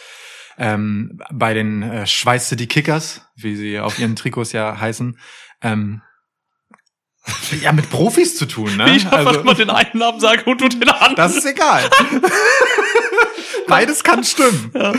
[0.58, 5.18] ähm, bei den äh, Schweiß City Kickers, wie sie auf ihren Trikots ja heißen,
[5.62, 6.02] ähm,
[7.62, 8.96] ja, mit Profis zu tun, ne?
[8.96, 11.16] Ich also, einfach mal den einen Namen sagen und du den anderen.
[11.16, 11.82] Das ist egal.
[13.68, 14.70] Beides kann stimmen.
[14.74, 14.94] Ja.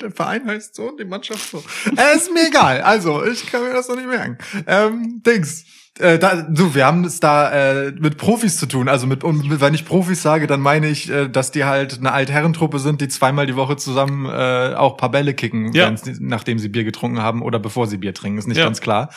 [0.00, 1.62] Der Verein heißt so und die Mannschaft so.
[1.96, 2.80] Äh, ist mir egal.
[2.82, 4.38] Also, ich kann mir das noch nicht merken.
[4.66, 5.64] Ähm, Dings.
[5.98, 8.88] Äh, da, so, wir haben es da äh, mit Profis zu tun.
[8.88, 12.12] Also mit, und wenn ich Profis sage, dann meine ich, äh, dass die halt eine
[12.12, 15.94] Altherrentruppe sind, die zweimal die Woche zusammen äh, auch paar Bälle kicken, ja.
[16.18, 18.38] nachdem sie Bier getrunken haben oder bevor sie Bier trinken.
[18.38, 18.64] Ist nicht ja.
[18.64, 19.10] ganz klar.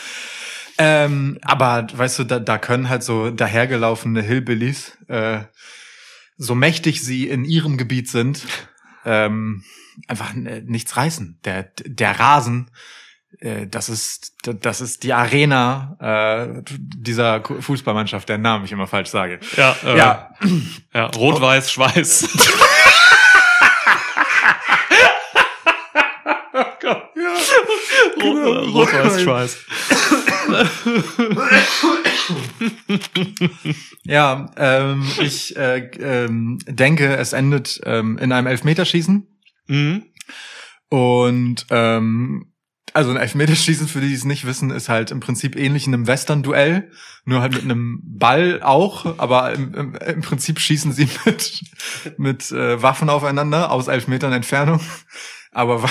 [0.78, 5.42] Ähm, aber weißt du, da, da können halt so dahergelaufene Hillbillies, äh,
[6.38, 8.42] so mächtig sie in ihrem Gebiet sind,
[9.06, 9.64] ähm,
[10.08, 11.40] einfach nichts reißen.
[11.46, 12.72] Der, der Rasen,
[13.40, 19.10] äh, das ist, das ist die Arena äh, dieser Fußballmannschaft, deren Namen ich immer falsch
[19.10, 19.40] sage.
[19.56, 20.34] Ja, äh, ja.
[20.94, 22.30] ja Rot-Weiß, Schweiß.
[28.20, 28.60] Genau.
[28.80, 29.58] Rot-Weiß, Schweiß.
[34.04, 39.28] ja, ähm, ich äh, ähm, denke, es endet ähm, in einem Elfmeterschießen.
[39.68, 40.06] Mhm.
[40.90, 42.54] Und ähm,
[42.94, 45.94] also ein Elfmeterschießen, für die, die es nicht wissen, ist halt im Prinzip ähnlich in
[45.94, 46.92] einem Western-Duell,
[47.26, 51.64] nur halt mit einem Ball auch, aber im, im, im Prinzip schießen sie mit,
[52.18, 54.80] mit äh, Waffen aufeinander aus elf Metern Entfernung.
[55.52, 55.90] Aber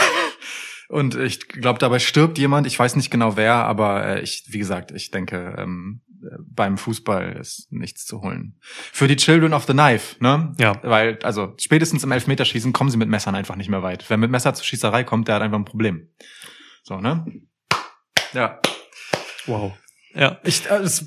[0.92, 2.66] und ich glaube, dabei stirbt jemand.
[2.66, 6.02] Ich weiß nicht genau wer, aber äh, ich, wie gesagt, ich denke, ähm,
[6.38, 8.58] beim Fußball ist nichts zu holen.
[8.60, 10.52] Für die Children of the Knife, ne?
[10.58, 10.78] Ja.
[10.82, 14.04] Weil, also spätestens im Elfmeterschießen kommen sie mit Messern einfach nicht mehr weit.
[14.08, 16.10] Wer mit Messer zur Schießerei kommt, der hat einfach ein Problem.
[16.82, 17.24] So, ne?
[18.34, 18.60] Ja.
[19.46, 19.72] Wow.
[20.14, 20.40] Ja.
[20.44, 21.06] Ich, äh, es,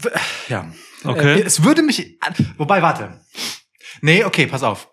[0.50, 0.74] ja.
[1.04, 1.42] Okay.
[1.42, 2.18] Äh, es würde mich,
[2.58, 3.22] wobei, warte.
[4.02, 4.90] Nee, okay, pass auf.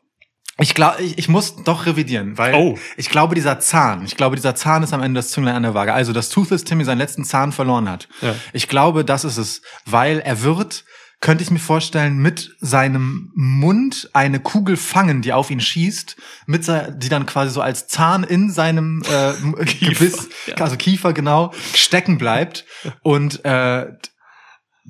[0.63, 2.79] Ich glaube, ich, ich muss doch revidieren, weil oh.
[2.97, 5.75] ich glaube, dieser Zahn, ich glaube, dieser Zahn ist am Ende das Zünglein an der
[5.75, 5.93] Waage.
[5.93, 8.09] Also, dass Toothless Timmy seinen letzten Zahn verloren hat.
[8.21, 8.35] Ja.
[8.53, 10.85] Ich glaube, das ist es, weil er wird,
[11.21, 16.65] könnte ich mir vorstellen, mit seinem Mund eine Kugel fangen, die auf ihn schießt, mit
[16.69, 20.55] die dann quasi so als Zahn in seinem äh, Gebiss, ja.
[20.57, 22.65] also Kiefer genau, stecken bleibt
[23.03, 23.87] und äh,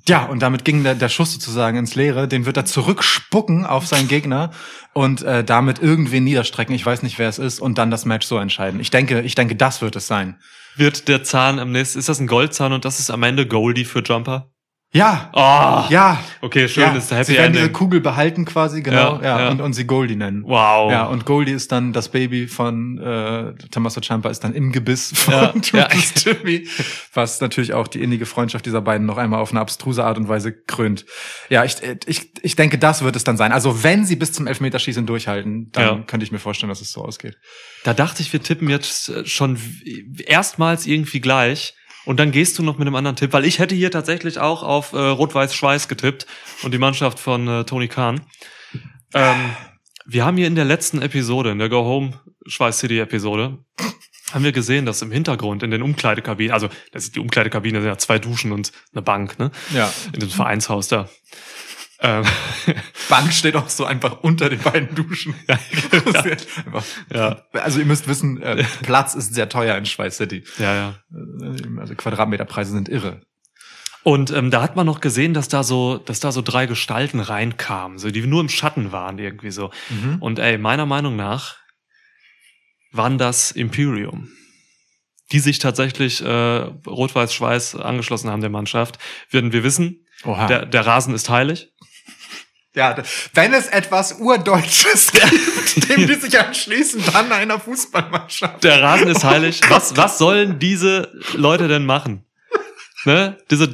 [0.09, 2.27] ja, und damit ging der, der Schuss sozusagen ins Leere.
[2.27, 4.51] Den wird er zurückspucken auf seinen Gegner
[4.93, 6.75] und äh, damit irgendwen niederstrecken.
[6.75, 8.81] Ich weiß nicht, wer es ist und dann das Match so entscheiden.
[8.81, 10.39] Ich denke, ich denke, das wird es sein.
[10.75, 13.85] Wird der Zahn am nächsten, ist das ein Goldzahn und das ist am Ende Goldie
[13.85, 14.52] für Jumper?
[14.95, 15.31] Ja.
[15.33, 15.91] Oh.
[15.91, 16.23] Ja.
[16.43, 16.93] Okay, schön, ja.
[16.93, 19.17] ist Happy Sie werden diese Kugel behalten quasi, genau.
[19.17, 19.49] Ja, ja, ja.
[19.51, 20.45] Und, und sie Goldie nennen.
[20.45, 20.93] Wow.
[20.93, 25.13] Ja, und Goldie ist dann das Baby von äh, Tommaso Ciampa ist dann im Gebiss
[25.17, 25.89] von ja, ja.
[26.17, 26.69] Jimmy,
[27.15, 30.29] was natürlich auch die innige Freundschaft dieser beiden noch einmal auf eine abstruse Art und
[30.29, 31.07] Weise krönt.
[31.49, 33.53] Ja, ich, ich, ich denke, das wird es dann sein.
[33.53, 37.03] Also wenn sie bis zum Elfmeterschießen durchhalten, dann könnte ich mir vorstellen, dass es so
[37.03, 37.39] ausgeht.
[37.85, 39.59] Da dachte ich, wir tippen jetzt schon
[40.27, 41.75] erstmals irgendwie gleich.
[42.05, 44.63] Und dann gehst du noch mit einem anderen Tipp, weil ich hätte hier tatsächlich auch
[44.63, 46.27] auf äh, Rot-Weiß-Schweiß getippt
[46.63, 48.21] und die Mannschaft von äh, Tony Khan.
[49.15, 49.51] Ähm,
[50.05, 53.59] wir haben hier in der letzten Episode, in der Go Home Schweiß City Episode,
[54.33, 57.89] haben wir gesehen, dass im Hintergrund in den Umkleidekabinen, also das ist die Umkleidekabine, sind
[57.89, 59.51] ja zwei Duschen und eine Bank, ne?
[59.73, 59.93] Ja.
[60.13, 61.09] In dem Vereinshaus da.
[62.03, 62.25] Ähm,
[63.09, 65.35] Bank steht auch so einfach unter den beiden Duschen.
[65.49, 65.59] Ja,
[67.15, 67.43] ja.
[67.53, 70.45] Also ihr müsst wissen, äh, Platz ist sehr teuer in Schweiz City.
[70.59, 70.95] Ja, ja.
[71.15, 73.23] Äh, also Quadratmeterpreise sind irre.
[74.03, 77.21] Und ähm, da hat man noch gesehen, dass da so, dass da so drei Gestalten
[77.21, 79.71] reinkamen, so die nur im Schatten waren irgendwie so.
[79.91, 80.17] Mhm.
[80.19, 81.57] Und ey, meiner Meinung nach
[82.91, 84.29] waren das Imperium,
[85.31, 88.99] die sich tatsächlich äh, Rot-Weiß-Schweiß angeschlossen haben der Mannschaft.
[89.31, 90.47] Werden wir wissen, Oha.
[90.47, 91.72] Der, der Rasen ist heilig.
[92.75, 92.97] Ja,
[93.35, 98.65] wenn es etwas Urdeutsches gibt, dem die sich anschließen, dann einer Fußballmannschaft.
[98.65, 99.61] Der Rasen ist heilig.
[99.69, 102.25] Was, was sollen diese Leute denn machen?
[103.05, 103.37] Ne?
[103.51, 103.71] Diese,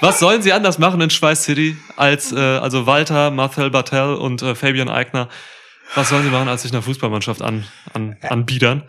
[0.00, 4.42] was sollen sie anders machen in Schweiß City als äh, also Walter, Marcel Bartel und
[4.42, 5.30] äh, Fabian Eigner?
[5.94, 8.82] Was sollen sie machen, als sich einer Fußballmannschaft an, an, anbiedern?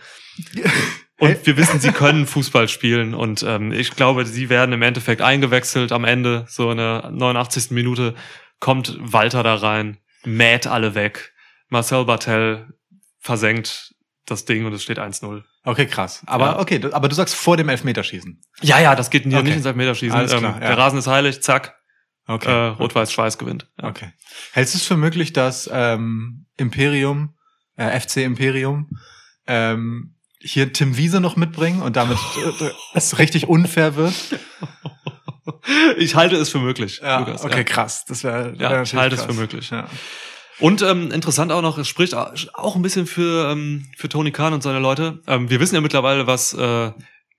[1.17, 5.21] Und wir wissen, sie können Fußball spielen und ähm, ich glaube, sie werden im Endeffekt
[5.21, 7.71] eingewechselt am Ende, so in der 89.
[7.71, 8.15] Minute
[8.59, 11.33] kommt Walter da rein, mäht alle weg.
[11.69, 12.73] Marcel Bartel
[13.19, 15.43] versenkt das Ding und es steht 1-0.
[15.63, 16.21] Okay, krass.
[16.25, 16.59] Aber ja.
[16.59, 18.41] okay, aber du sagst vor dem Elfmeterschießen.
[18.61, 19.41] Ja, ja, das geht okay.
[19.43, 20.17] nicht ins Elfmeterschießen.
[20.17, 20.67] Alles klar, ähm, ja.
[20.67, 21.75] Der Rasen ist heilig, zack.
[22.27, 22.49] Okay.
[22.49, 23.67] Äh, Rot-Weiß-Schweiß gewinnt.
[23.79, 23.89] Ja.
[23.89, 24.11] Okay.
[24.53, 27.35] Hältst du es für möglich, dass ähm, Imperium,
[27.77, 28.89] äh, FC Imperium,
[29.47, 34.13] ähm, hier Tim Wiese noch mitbringen und damit äh, es richtig unfair wird?
[35.97, 37.01] Ich halte es für möglich.
[37.03, 37.63] Ja, Lukas, okay, ja.
[37.63, 38.05] krass.
[38.05, 39.25] Das wäre ja, ich halte krass.
[39.27, 39.69] es für möglich.
[39.69, 39.87] Ja.
[40.59, 44.53] Und ähm, interessant auch noch, es spricht auch ein bisschen für, ähm, für Tony Khan
[44.53, 45.21] und seine Leute.
[45.27, 46.91] Ähm, wir wissen ja mittlerweile, was äh,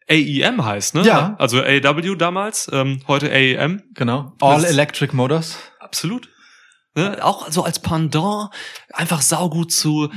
[0.09, 1.03] AEM heißt, ne?
[1.03, 1.35] Ja.
[1.39, 3.83] Also AW damals, ähm, heute AEM.
[3.95, 4.35] Genau.
[4.41, 5.59] All Electric Motors.
[5.81, 6.29] Absolut.
[6.97, 7.23] Ne?
[7.23, 8.49] Auch so als Pendant
[8.93, 10.11] einfach saugut zu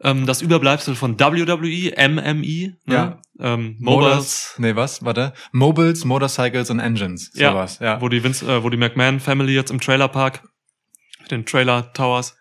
[0.00, 2.94] ähm, das Überbleibsel von WWE, MMI, ne?
[2.94, 3.20] Ja.
[3.40, 4.54] ähm, Motors.
[4.54, 5.04] Mobiles, Nee, was?
[5.04, 5.32] Warte.
[5.50, 7.32] Mobiles, Motorcycles und Engines.
[7.34, 7.50] Ja.
[7.50, 8.00] Sowas, ja.
[8.00, 10.42] wo die Vince, äh, wo die McMahon Family jetzt im Trailerpark,
[11.32, 12.36] den Trailer Towers,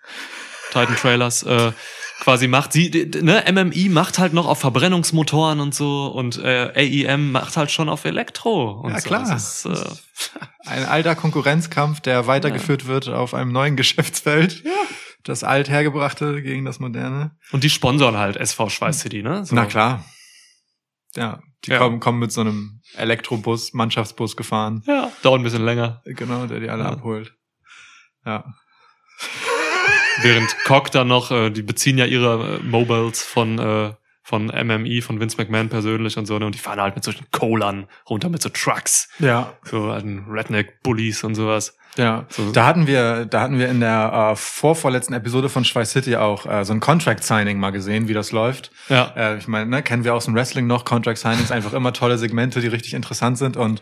[0.71, 1.71] Titan Trailers, äh,
[2.19, 2.73] quasi macht.
[2.73, 2.89] Sie,
[3.21, 7.89] ne, MMI macht halt noch auf Verbrennungsmotoren und so und äh, AEM macht halt schon
[7.89, 8.81] auf Elektro.
[8.81, 9.07] Und Ja, so.
[9.07, 9.25] klar.
[9.29, 9.89] Das ist, äh,
[10.65, 14.63] Ein alter Konkurrenzkampf, der weitergeführt wird auf einem neuen Geschäftsfeld.
[14.63, 14.71] Ja.
[15.23, 17.31] Das althergebrachte gegen das moderne.
[17.51, 19.45] und die sponsoren halt SV Schweiß City, ne?
[19.45, 19.53] So.
[19.55, 20.05] Na klar.
[21.15, 21.77] Ja, die Ja.
[21.79, 24.81] Kommen, kommen mit so einem Elektrobus, Mannschaftsbus gefahren.
[24.87, 26.01] Ja, dauert ein bisschen länger.
[26.05, 26.89] Genau, der die alle Ja.
[26.91, 27.33] abholt.
[28.25, 28.45] Ja.
[30.21, 35.01] Während Cock dann noch, äh, die beziehen ja ihre äh, Mobiles von, äh, von MMI,
[35.01, 36.45] von Vince McMahon persönlich und so, ne?
[36.45, 39.53] Und die fahren halt mit solchen Colern runter mit so Trucks, Ja.
[39.63, 41.75] so alten Redneck-Bullies und sowas.
[41.97, 42.51] Ja, So.
[42.51, 46.45] da hatten wir, da hatten wir in der äh, vorvorletzten Episode von Schweiß City auch
[46.45, 48.71] äh, so ein Contract Signing mal gesehen, wie das läuft.
[48.89, 49.11] Ja.
[49.17, 52.19] Äh, ich meine, ne, kennen wir aus dem Wrestling noch Contract Signings einfach immer tolle
[52.19, 53.81] Segmente, die richtig interessant sind und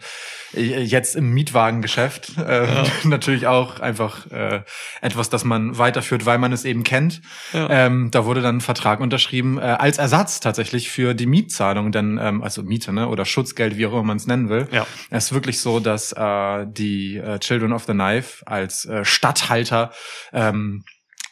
[0.53, 2.67] jetzt im Mietwagengeschäft äh,
[3.03, 4.62] natürlich auch einfach äh,
[5.01, 7.21] etwas, das man weiterführt, weil man es eben kennt.
[7.53, 7.69] Ja.
[7.69, 12.19] Ähm, da wurde dann ein Vertrag unterschrieben äh, als Ersatz tatsächlich für die Mietzahlung, denn
[12.21, 14.67] ähm, also Miete, ne, oder Schutzgeld, wie auch immer man es nennen will.
[14.71, 14.88] Ja.
[15.10, 19.91] Es ist wirklich so, dass äh, die äh, Children of the Knife als äh, Stadthalter
[20.33, 20.83] ähm,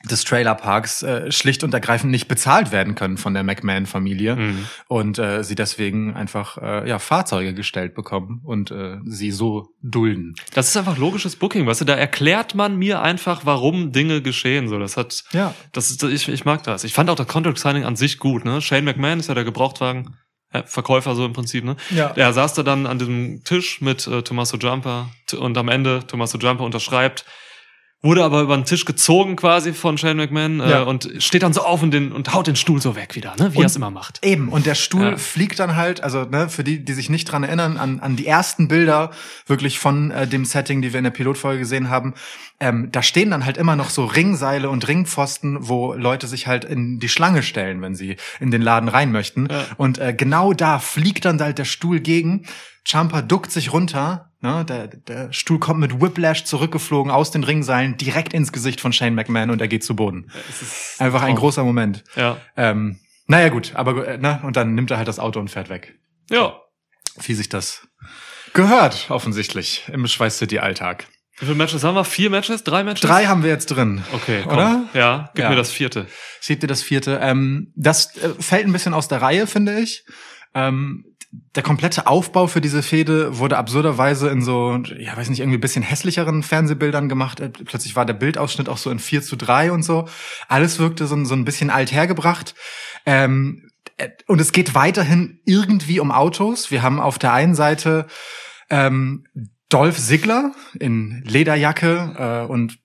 [0.09, 4.65] des Trailerparks äh, schlicht und ergreifend nicht bezahlt werden können von der McMahon-Familie Mhm.
[4.87, 10.35] und äh, sie deswegen einfach äh, ja Fahrzeuge gestellt bekommen und äh, sie so dulden.
[10.53, 14.67] Das ist einfach logisches Booking, weißt du, da erklärt man mir einfach, warum Dinge geschehen,
[14.67, 14.79] so.
[14.79, 15.53] Das hat, Ja.
[15.71, 16.83] das ist, ich, ich mag das.
[16.83, 18.61] Ich fand auch das Contract Signing an sich gut, ne?
[18.61, 20.15] Shane McMahon ist ja der Gebrauchtwagen.
[20.53, 21.75] äh, Verkäufer so im Prinzip, ne?
[21.89, 22.13] Ja.
[22.13, 26.37] Der saß da dann an diesem Tisch mit äh, Tommaso Jumper und am Ende Tommaso
[26.37, 27.25] Jumper unterschreibt,
[28.05, 30.83] wurde aber über den Tisch gezogen quasi von Shane McMahon äh, Ja.
[30.83, 33.53] und steht dann so auf und, den, und haut den Stuhl so weg wieder, ne?
[33.53, 34.23] wie er es immer macht.
[34.25, 35.17] Eben, und der Stuhl Ja.
[35.17, 38.27] fliegt dann halt, also ne, für die, die sich nicht dran erinnern, an, an die
[38.27, 39.11] ersten Bilder
[39.47, 42.13] wirklich von äh, dem Setting, die wir in der Pilotfolge gesehen haben,
[42.59, 46.63] ähm, da stehen dann halt immer noch so Ringseile und Ringpfosten, wo Leute sich halt
[46.63, 49.47] in die Schlange stellen, wenn sie in den Laden rein möchten.
[49.49, 49.65] Ja.
[49.77, 52.45] Und äh, genau da fliegt dann halt der Stuhl gegen.
[52.87, 57.97] Champa duckt sich runter, ne, der, der Stuhl kommt mit Whiplash zurückgeflogen aus den Ringseilen
[57.97, 60.31] direkt ins Gesicht von Shane McMahon und er geht zu Boden.
[60.49, 62.03] Ist Einfach ein großer Moment.
[62.15, 62.37] Ja.
[62.55, 65.69] Ähm, naja, gut, aber äh, ne, und dann nimmt er halt das Auto und fährt
[65.69, 65.95] weg.
[66.29, 66.55] Ja.
[67.21, 67.87] Wie sich das
[68.53, 71.07] gehört, offensichtlich, im Schweiß City Alltag.
[71.37, 72.05] Wie viele Matches haben wir?
[72.05, 72.63] Vier Matches?
[72.63, 73.01] Drei Matches?
[73.01, 74.03] Drei haben wir jetzt drin.
[74.13, 74.53] Okay, komm.
[74.53, 74.83] Oder?
[74.93, 75.49] Ja, gib Ja.
[75.49, 76.07] mir das vierte.
[76.39, 77.19] Seht ihr das vierte?
[77.21, 80.05] Ähm, das äh, fällt ein bisschen aus der Reihe, finde ich.
[80.53, 81.03] Ähm,
[81.55, 85.61] der komplette Aufbau für diese Fehde wurde absurderweise in so, ja, weiß nicht, irgendwie ein
[85.61, 87.39] bisschen hässlicheren Fernsehbildern gemacht.
[87.39, 90.07] Äh, Plötzlich war der Bildausschnitt auch so in 4 zu 3 und so.
[90.47, 92.55] Alles wirkte so, ein- so ein bisschen alt hergebracht.
[93.05, 96.71] Ähm, äh, und es geht weiterhin irgendwie um Autos.
[96.71, 98.07] Wir haben auf der einen Seite
[98.69, 99.25] ähm,
[99.69, 102.77] Dolph Ziggler in Lederjacke äh, und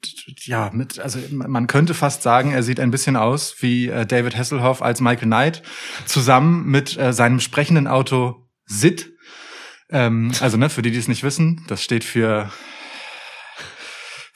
[0.46, 4.36] ja, mit, also man könnte fast sagen, er sieht ein bisschen aus wie äh, David
[4.36, 5.62] Hasselhoff als Michael Knight,
[6.06, 9.12] zusammen mit äh, seinem sprechenden Auto Sid.
[9.90, 12.50] Ähm, also ne, für die, die es nicht wissen, das steht für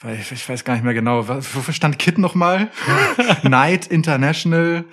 [0.01, 2.69] weil ich, ich weiß gar nicht mehr genau, was- wofür stand Kid nochmal?
[3.43, 4.85] Night International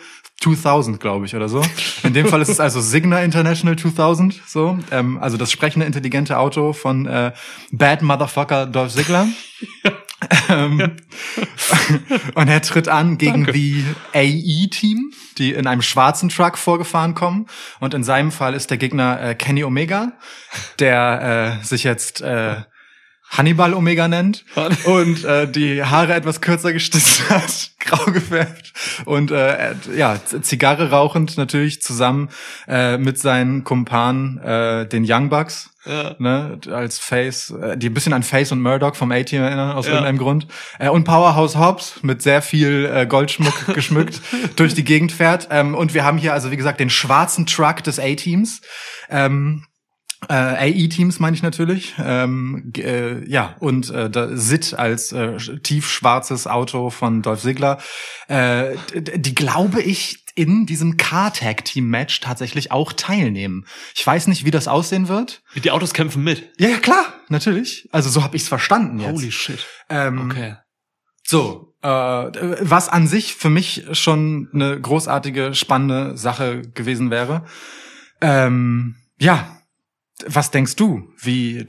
[0.43, 1.63] 2000, glaube ich, oder so.
[2.03, 4.79] In dem Fall ist es also Signa International 2000, so.
[4.91, 7.33] Ähm, also das sprechende, intelligente Auto von äh,
[7.71, 9.29] Bad Motherfucker Dolph Ziggler.
[10.49, 10.97] ähm,
[12.35, 13.53] und er tritt an gegen Danke.
[13.53, 13.85] die
[14.15, 17.47] AE-Team, die in einem schwarzen Truck vorgefahren kommen.
[17.79, 20.13] Und in seinem Fall ist der Gegner äh, Kenny Omega,
[20.81, 22.57] der äh, sich jetzt äh,
[23.37, 24.45] Hannibal Omega nennt
[24.85, 28.73] und äh, die Haare etwas kürzer geschnitzt hat, grau gefärbt
[29.07, 32.29] und äh, äh, ja Zigarre rauchend natürlich zusammen
[32.69, 36.15] äh, mit seinen Kumpanen äh, den Young Bucks Ja.
[36.19, 39.87] ne, als Face, äh, die ein bisschen an Face und Murdoch vom A-Team erinnern, aus
[39.87, 39.93] Ja.
[39.95, 40.47] irgendeinem Grund.
[40.79, 44.21] Äh, und Powerhouse Hobbs mit sehr viel äh, Goldschmuck geschmückt
[44.57, 45.49] durch die Gegend fährt.
[45.51, 48.61] Ähm, und wir haben hier also, wie gesagt, den schwarzen Truck des A-Teams.
[49.11, 49.65] Ähm,
[50.29, 51.95] äh, AE-Teams meine ich natürlich.
[51.99, 57.79] Ähm, äh, ja, und äh, da Sid als äh, tiefschwarzes Auto von Dolph Ziggler,
[58.29, 63.67] äh, die glaube ich in diesem Car-Tag-Team-Match tatsächlich auch teilnehmen.
[63.95, 65.43] Ich weiß nicht, wie das aussehen wird.
[65.63, 66.51] Die Autos kämpfen mit.
[66.59, 67.89] Ja, ja klar, natürlich.
[67.93, 69.13] Also so habe ich es verstanden jetzt.
[69.13, 69.67] Holy shit.
[69.91, 70.57] ähm, Okay.
[71.25, 77.45] So, äh, was an sich für mich schon eine großartige, spannende Sache gewesen wäre.
[78.21, 79.62] Ähm, ja,
[80.27, 81.13] was denkst du?
[81.21, 81.67] Wie,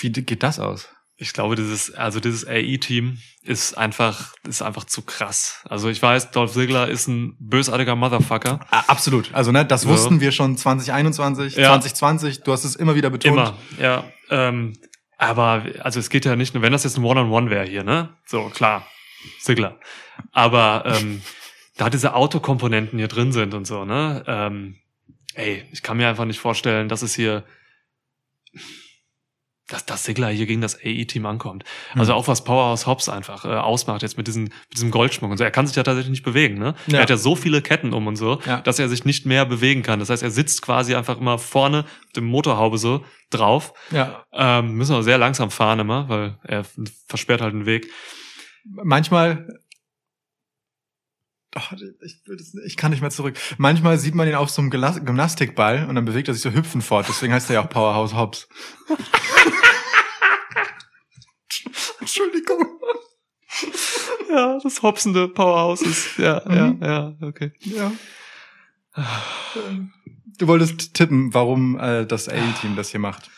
[0.00, 0.88] wie geht das aus?
[1.20, 5.64] Ich glaube, dieses, also dieses AI-Team ist einfach, ist einfach zu krass.
[5.68, 8.60] Also ich weiß, Dolph Ziggler ist ein bösartiger Motherfucker.
[8.70, 9.34] Absolut.
[9.34, 9.88] Also ne, das So.
[9.88, 11.70] wussten wir schon 2021, Ja.
[11.70, 12.42] 2020.
[12.44, 13.32] Du hast es immer wieder betont.
[13.36, 14.04] Immer, ja.
[14.30, 14.74] Ähm,
[15.16, 18.10] aber also es geht ja nicht nur, wenn das jetzt ein One-on-One wäre hier, ne?
[18.24, 18.86] So, klar,
[19.40, 19.80] Ziggler.
[20.30, 21.22] Aber ähm,
[21.76, 24.22] da diese Autokomponenten hier drin sind und so, ne?
[24.28, 24.76] Ähm,
[25.38, 27.44] ey, ich kann mir einfach nicht vorstellen, dass es hier
[29.70, 31.62] dass das Sigler hier gegen das AI-Team ankommt.
[31.94, 32.18] Also Hm.
[32.18, 35.44] auch was Powerhouse Hobbs einfach äh, ausmacht jetzt mit, diesen, mit diesem Goldschmuck und so.
[35.44, 36.74] Er kann sich ja tatsächlich nicht bewegen, ne?
[36.86, 36.96] Ja.
[36.96, 38.62] Er hat ja so viele Ketten um und so, Ja.
[38.62, 39.98] dass er sich nicht mehr bewegen kann.
[39.98, 43.74] Das heißt, er sitzt quasi einfach immer vorne auf dem Motorhaube so drauf.
[43.90, 44.24] Ja.
[44.32, 46.64] Ähm, müssen wir sehr langsam fahren immer, weil er
[47.06, 47.90] versperrt halt den Weg.
[48.64, 49.46] Manchmal.
[51.56, 51.60] Oh,
[52.02, 53.36] ich, will das- ich kann nicht mehr zurück.
[53.56, 56.82] Manchmal sieht man ihn auf so einem Gymnastikball und dann bewegt er sich so hüpfen
[56.82, 57.06] fort.
[57.08, 58.48] Deswegen heißt er ja auch Powerhouse Hobbs.
[62.00, 62.78] Entschuldigung.
[64.30, 66.78] Ja, das hopsende Powerhouse ist, ja, Mhm.
[66.82, 67.52] ja, ja, okay.
[67.60, 67.90] Ja.
[70.38, 73.30] Du wolltest tippen, warum äh, das A-Team das hier macht.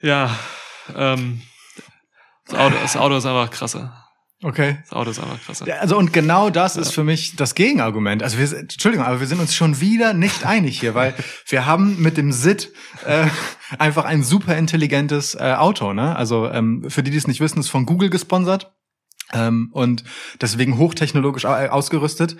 [0.00, 0.36] Ja,
[0.96, 1.42] ähm,
[2.46, 4.01] das Auto, das Auto ist einfach krasser.
[4.44, 4.78] Okay.
[4.82, 5.66] Das Auto ist einfach krasser.
[5.68, 8.22] Ja, Also und genau das ist für mich das Gegenargument.
[8.24, 11.14] Also wir, Entschuldigung, aber wir sind uns schon wieder nicht einig hier, weil
[11.46, 12.72] wir haben mit dem SID
[13.06, 13.26] äh,
[13.78, 15.92] einfach ein super intelligentes äh, Auto.
[15.92, 16.16] Ne?
[16.16, 18.72] Also ähm, für die, die es nicht wissen, ist von Google gesponsert
[19.32, 20.02] ähm, und
[20.40, 22.36] deswegen hochtechnologisch au- ausgerüstet.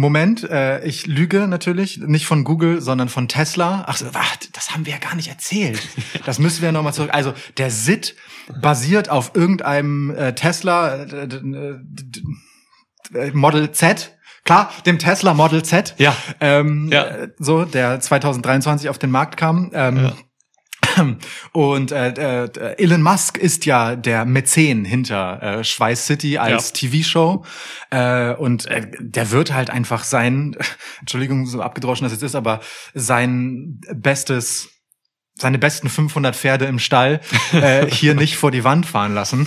[0.00, 3.84] Moment, äh, ich lüge natürlich, nicht von Google, sondern von Tesla.
[3.86, 5.80] Ach, so, warte, das haben wir ja gar nicht erzählt.
[6.26, 7.10] Das müssen wir nochmal zurück.
[7.12, 8.14] Also der SID
[8.60, 11.28] basiert auf irgendeinem äh, Tesla äh,
[13.32, 14.16] Model Z.
[14.44, 15.94] Klar, dem Tesla Model Z.
[15.98, 16.16] Ja.
[16.40, 17.04] Ähm, Ja.
[17.04, 19.70] äh, So, der 2023 auf den Markt kam.
[19.74, 20.12] Ähm,
[21.52, 27.44] Und äh, äh, Elon Musk ist ja der Mäzen hinter äh, Schweiß City als TV-Show.
[27.90, 30.56] Äh, und äh, der wird halt einfach sein,
[31.00, 32.60] Entschuldigung, so abgedroschen das jetzt ist, aber
[32.94, 34.79] sein bestes
[35.40, 37.20] seine besten 500 Pferde im Stall
[37.52, 39.46] äh, hier nicht vor die Wand fahren lassen,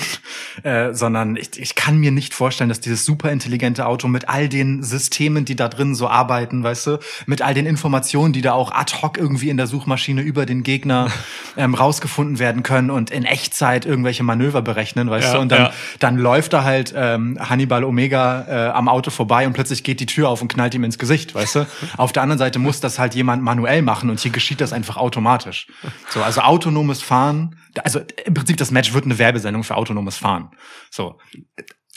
[0.63, 4.49] äh, sondern ich, ich kann mir nicht vorstellen, dass dieses super intelligente Auto mit all
[4.49, 8.53] den Systemen, die da drin so arbeiten, weißt du, mit all den Informationen, die da
[8.53, 11.11] auch ad hoc irgendwie in der Suchmaschine über den Gegner
[11.57, 15.61] ähm, rausgefunden werden können und in Echtzeit irgendwelche Manöver berechnen, weißt Ja, du, und dann,
[15.63, 15.73] ja.
[15.99, 20.05] dann läuft da halt ähm, Hannibal Omega äh, am Auto vorbei und plötzlich geht die
[20.05, 21.67] Tür auf und knallt ihm ins Gesicht, weißt du.
[21.97, 24.97] Auf der anderen Seite muss das halt jemand manuell machen und hier geschieht das einfach
[24.97, 25.67] automatisch.
[26.09, 30.49] So, also autonomes Fahren, also im Prinzip das Match wird eine Werbesendung für autonomes Fahren.
[30.91, 31.19] So,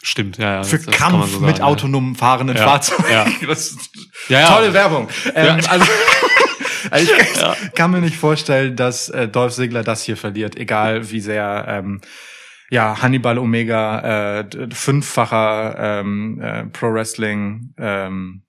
[0.03, 0.63] Stimmt, ja, ja.
[0.63, 1.65] für das- Kampf so mit sagen, ja.
[1.65, 3.05] autonom fahrenden Ja, Fahrzeugen.
[3.11, 3.27] ja.
[3.47, 3.91] Das ist
[4.29, 5.09] Ja, tolle Werbung.
[5.35, 5.71] Ähm, Ja.
[5.71, 5.87] also,
[6.91, 11.11] also ich kann, kann mir nicht vorstellen, dass äh, Dolph Ziggler das hier verliert, egal
[11.11, 12.01] wie sehr ähm,
[12.71, 18.43] ja Hannibal Omega äh, fünffacher ähm, äh, Pro Wrestling ähm,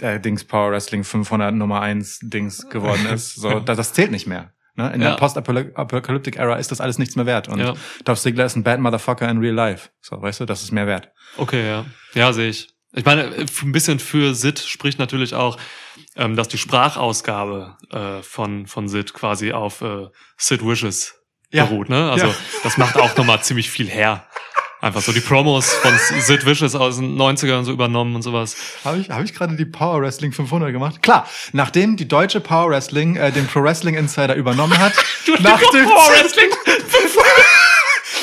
[0.00, 3.34] äh, Dings Power Wrestling 500 Nummer 1 Dings geworden ist.
[3.36, 4.52] So, das, das zählt nicht mehr.
[4.74, 4.90] Ne?
[4.94, 5.10] In Ja.
[5.10, 7.48] der Post-Apocalyptic Era ist das alles nichts mehr wert.
[7.48, 7.74] Und Ja.
[8.04, 9.90] Dolph Ziggler ist ein Bad Motherfucker in real life.
[10.00, 11.10] So, weißt du, das ist mehr wert.
[11.36, 11.84] Okay, ja.
[12.14, 12.68] Ja, sehe ich.
[12.94, 15.58] Ich meine, ein bisschen für Sid spricht natürlich auch,
[16.16, 21.14] ähm, dass die Sprachausgabe äh, von, von Sid quasi auf äh, Sid Wishes
[21.50, 21.64] Ja.
[21.66, 21.88] beruht.
[21.88, 22.10] Ne?
[22.10, 22.34] Also Ja.
[22.62, 24.26] das macht auch nochmal ziemlich viel her.
[24.82, 28.56] Einfach so die Promos von Sid Wishes aus den 90ern so übernommen und sowas.
[28.84, 31.00] Habe ich, hab ich gerade die Power Wrestling 500 gemacht?
[31.02, 34.92] Klar, nachdem die deutsche Power Wrestling äh, den Pro Wrestling Insider übernommen hat,
[35.40, 35.88] nach dem,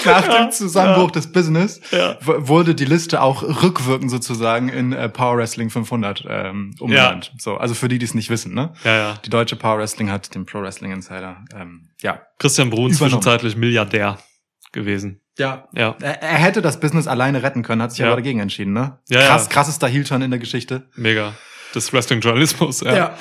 [0.06, 2.18] nach dem Zusammenbruch des Business, Ja.
[2.22, 7.32] wurde die Liste auch rückwirkend sozusagen in äh, Power Wrestling 500 ähm, umbenannt.
[7.38, 8.74] So, also für die, die es nicht wissen, ne?
[8.84, 9.14] Ja, ja.
[9.26, 12.22] Die deutsche Power Wrestling hat den Pro Wrestling Insider, ähm, ja.
[12.38, 12.98] Christian Brun Übernommen.
[12.98, 14.18] zwischenzeitlich Milliardär
[14.74, 15.22] gewesen.
[15.40, 15.68] Ja.
[15.74, 15.96] Ja.
[16.02, 18.08] Er, er hätte das Business alleine retten können, hat sich Ja.
[18.08, 19.00] aber dagegen entschieden, ne?
[19.10, 19.50] Ja, Krass, ja.
[19.50, 20.88] krassester Heel-Turn in der Geschichte.
[20.96, 21.34] Mega.
[21.74, 22.82] Des Wrestling-Journalismus.
[22.82, 23.16] Ja.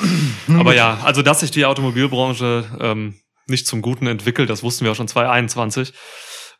[0.58, 4.92] Aber ja, also dass sich die Automobilbranche ähm, nicht zum Guten entwickelt, das wussten wir
[4.92, 5.92] auch schon 2021.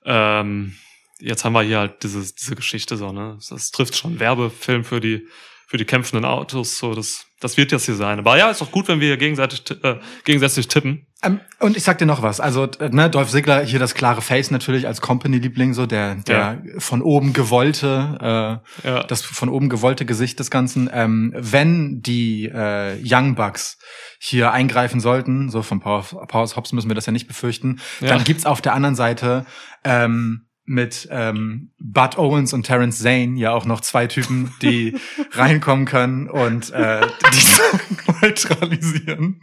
[0.05, 0.75] Ähm,
[1.19, 3.39] jetzt haben wir hier halt diese, diese Geschichte so, ne?
[3.49, 5.27] Das trifft schon Werbefilm für die,
[5.71, 8.19] für die kämpfenden Autos, so, das, das wird jetzt hier sein.
[8.19, 11.07] Aber ja, ist doch gut, wenn wir hier gegenseitig, ti- äh, gegensätzlich tippen.
[11.23, 12.41] Ähm, und ich sag dir noch was.
[12.41, 17.03] Also, ne, Dolph Ziggler hier das klare Face natürlich als Company-Liebling, so der, der von
[17.03, 19.03] oben gewollte, äh, Ja.
[19.03, 20.89] das von oben gewollte Gesicht des Ganzen.
[20.91, 23.77] Ähm, wenn die äh, Young Bucks
[24.19, 28.09] hier eingreifen sollten, so vom Power, Powers Hobbs müssen wir das ja nicht befürchten, Ja.
[28.09, 29.45] dann gibt's auf der anderen Seite
[29.85, 34.97] ähm, mit ähm, Bud Owens und Terence Zane ja auch noch zwei Typen, die
[35.33, 39.41] reinkommen können und äh, die neutralisieren.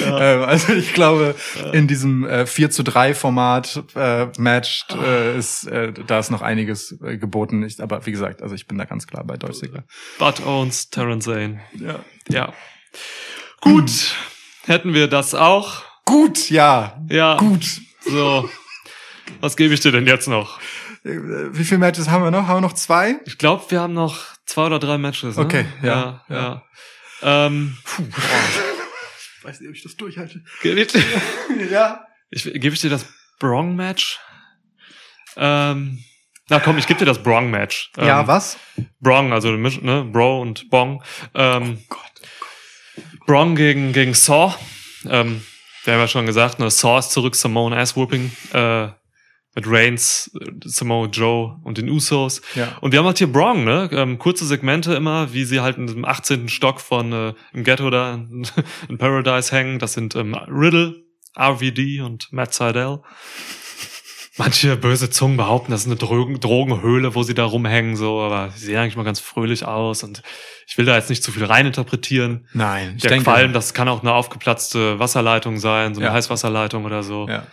[0.00, 0.20] Ja.
[0.20, 1.70] Ähm, also ich glaube, ja.
[1.70, 6.42] in diesem äh, 4 zu 3 Format äh, Match äh, ist äh, da ist noch
[6.42, 7.62] einiges äh, geboten.
[7.62, 9.84] Ich, aber wie gesagt, also ich bin da ganz klar bei Dolph Ziggler.
[10.18, 11.60] Bud Owens, Terence Zane.
[11.78, 12.00] Ja.
[12.28, 12.52] Ja.
[13.60, 13.90] Gut.
[13.90, 14.16] Hm.
[14.64, 15.82] Hätten wir das auch.
[16.04, 17.00] Gut, ja.
[17.08, 17.36] Ja.
[17.36, 17.80] Gut.
[18.00, 18.48] So.
[19.40, 20.60] Was gebe ich dir denn jetzt noch?
[21.02, 22.46] Wie viele Matches haben wir noch?
[22.46, 23.16] Haben wir noch zwei?
[23.24, 25.36] Ich glaube, wir haben noch zwei oder drei Matches.
[25.36, 25.44] Ne?
[25.44, 25.88] Okay, ja.
[25.88, 26.62] ja, ja.
[27.22, 27.46] ja.
[27.46, 28.02] Ähm, Puh,
[29.38, 30.42] ich weiß nicht, ob ich das durchhalte.
[31.70, 32.06] ja.
[32.30, 33.06] Ich, gebe ich dir das
[33.38, 34.18] Brong-Match?
[35.36, 36.04] Ähm,
[36.48, 37.92] na komm, ich gebe dir das Brong-Match.
[37.96, 38.58] Ähm, ja, was?
[39.00, 41.02] Brong, also ne, Bro und Bong.
[41.34, 43.26] Ähm, oh Gott, oh Gott.
[43.26, 44.54] Brong gegen, gegen Saw.
[45.08, 45.42] Ähm,
[45.84, 48.32] wir haben ja schon gesagt, ne, Saw ist zurück, Simone Ass-Whooping.
[48.52, 48.88] Äh,
[49.54, 50.30] mit Reigns,
[50.64, 52.40] Samoa Joe und den Usos.
[52.54, 52.76] Ja.
[52.80, 53.88] Und wir haben halt hier Brong, ne?
[53.92, 56.48] Ähm, kurze Segmente immer, wie sie halt in dem 18.
[56.48, 58.14] Stock von äh, im Ghetto da
[58.88, 59.78] in, Paradise hängen.
[59.78, 61.02] Das sind ähm, Riddle,
[61.38, 63.00] RVD und Matt Seidel.
[64.36, 68.50] Manche böse Zungen behaupten, das ist eine Drogen Drogenhöhle, wo sie da rumhängen, so, aber
[68.52, 70.22] sie sehen eigentlich mal ganz fröhlich aus und
[70.66, 72.48] ich will da jetzt nicht zu viel reininterpretieren.
[72.54, 76.14] Nein, ich Der denke, Qualm, das kann auch eine aufgeplatzte Wasserleitung sein, so eine ja.
[76.14, 77.28] Heißwasserleitung oder so.
[77.28, 77.46] Ja.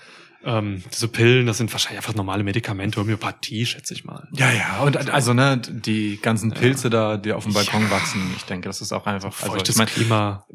[0.48, 4.30] Ähm, diese Pillen, das sind wahrscheinlich einfach normale Medikamente, Homöopathie, schätze ich mal.
[4.32, 6.90] Ja, ja, und also ne, die ganzen Pilze ja.
[6.90, 7.92] da, die auf dem Balkon ja.
[7.92, 10.46] wachsen, ich denke, das ist auch einfach also ich mein, Klima.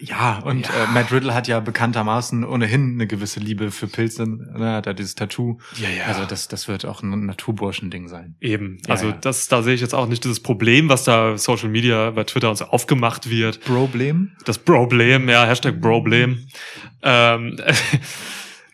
[0.00, 0.84] Ja, und ja.
[0.84, 4.94] Äh, Matt Riddle hat ja bekanntermaßen ohnehin eine gewisse Liebe für Pilze, ne, hat ja
[4.94, 5.58] dieses Tattoo.
[5.76, 6.04] Ja, ja.
[6.06, 8.36] Also das, das wird auch ein Naturburschen-Ding sein.
[8.40, 8.78] Eben.
[8.88, 12.24] Also das, da sehe ich jetzt auch nicht dieses Problem, was da Social Media bei
[12.24, 13.60] Twitter uns aufgemacht wird.
[13.60, 14.32] Problem?
[14.46, 16.46] Das Problem, ja, Hashtag Problem.
[17.02, 17.58] Ähm,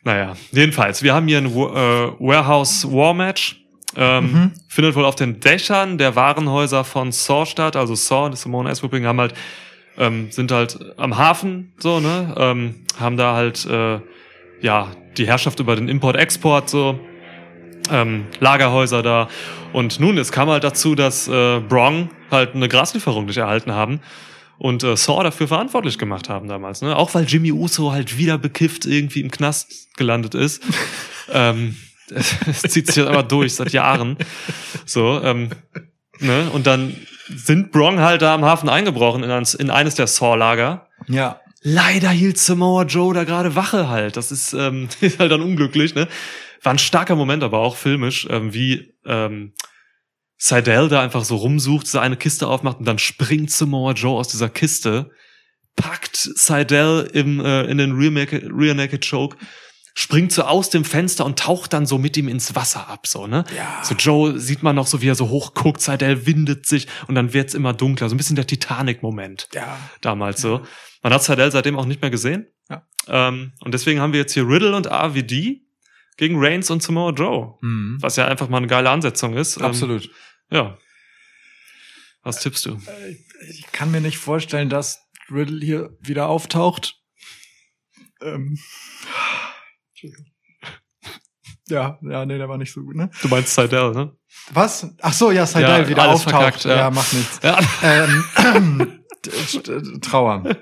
[0.03, 3.57] Naja, jedenfalls, wir haben hier ein äh, Warehouse War Match.
[3.97, 4.53] Ähm, mhm.
[4.69, 7.77] Findet wohl auf den Dächern der Warenhäuser von Saw statt.
[7.77, 8.83] Also Saw und Simone S.
[8.83, 9.35] Whipping haben halt,
[9.99, 12.35] ähm, sind halt am Hafen, so, ne?
[12.39, 13.99] Ähm, haben da halt, äh,
[14.61, 17.01] ja, die Herrschaft über den Import-Export, so.
[17.91, 19.29] Ähm, Lagerhäuser da.
[19.73, 24.01] Und nun, es kam halt dazu, dass äh, Brong halt eine Graslieferung nicht erhalten haben
[24.61, 26.83] und äh, Saw dafür verantwortlich gemacht haben damals.
[26.83, 26.95] Ne?
[26.95, 30.63] Auch weil Jimmy Uso halt wieder bekifft irgendwie im Knast gelandet ist.
[31.33, 31.77] ähm,
[32.11, 34.19] es zieht sich halt aber durch seit Jahren.
[34.85, 35.49] So, ähm,
[36.19, 36.51] ne?
[36.53, 36.95] Und dann
[37.35, 40.89] sind Brong halt da am Hafen eingebrochen in, eines, in eines der Saw-Lager.
[41.09, 41.41] Ja.
[41.63, 44.19] Leider hielt Samoa Joe da gerade Wache halt.
[44.19, 46.07] Das ist, ähm, ist halt dann unglücklich, ne?
[46.63, 49.55] War ein starker Moment, aber auch filmisch, ähm, wie ähm,
[50.43, 54.29] Seidel da einfach so rumsucht, diese eine Kiste aufmacht und dann springt Samoa Joe aus
[54.29, 55.11] dieser Kiste,
[55.77, 59.37] packt Seidel im, äh, in den Rear Naked, Rear Naked Choke,
[59.93, 63.27] springt so aus dem Fenster und taucht dann so mit ihm ins Wasser ab, so,
[63.27, 63.45] ne?
[63.55, 63.85] Ja.
[63.85, 67.35] So Joe sieht man noch so, wie er so hochguckt, Seidel windet sich und dann
[67.35, 68.09] wird's immer dunkler.
[68.09, 69.49] So ein bisschen der Titanic-Moment.
[69.53, 69.77] Ja.
[70.01, 70.63] Damals so.
[71.03, 72.47] Man hat Seidel seitdem auch nicht mehr gesehen.
[72.71, 72.87] Ja.
[73.09, 75.61] Ähm, und deswegen haben wir jetzt hier Riddle und RVD
[76.17, 77.59] gegen Reigns und Samoa Joe.
[77.61, 77.99] Mhm.
[78.01, 79.59] Was ja einfach mal eine geile Ansetzung ist.
[79.59, 80.05] Ähm, Absolut.
[80.05, 80.11] Ähm,
[80.51, 80.79] ja.
[82.23, 82.75] Was tippst du?
[82.87, 83.17] Äh,
[83.49, 86.97] ich kann mir nicht vorstellen, dass Riddle hier wieder auftaucht.
[88.23, 88.59] Ähm.
[91.69, 93.11] Ja, ja, nee, der war nicht so gut, ne?
[93.23, 94.13] Du meinst Seidel, ne?
[94.53, 94.89] Was?
[95.01, 96.35] Ach so, ja, Seidel ja, wieder auftaucht.
[96.35, 96.77] Verkackt, ja.
[96.77, 97.39] ja, macht nichts.
[97.43, 97.59] Ja.
[97.83, 99.05] Ähm,
[100.01, 100.43] Trauer.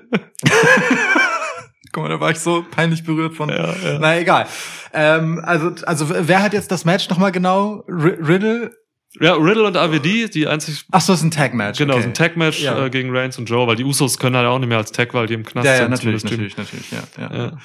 [1.91, 3.49] Guck mal, da war ich so peinlich berührt von.
[3.49, 3.99] Ja, ja.
[3.99, 4.47] Na egal.
[4.93, 7.83] Ähm, also, also wer hat jetzt das Match nochmal genau?
[7.87, 8.71] R Riddle
[9.19, 10.85] ja, Riddle und AVD, die einzig.
[10.91, 11.79] Ach so, ist ein Tag-Match.
[11.79, 12.01] Genau, okay.
[12.01, 12.85] ist ein Tag-Match ja.
[12.85, 15.13] äh, gegen Reigns und Joe, weil die Usos können halt auch nicht mehr als Tag,
[15.13, 15.91] weil die im Knast ja, ja, sind.
[15.91, 17.35] Natürlich, natürlich, natürlich, ja, ja.
[17.35, 17.57] ja.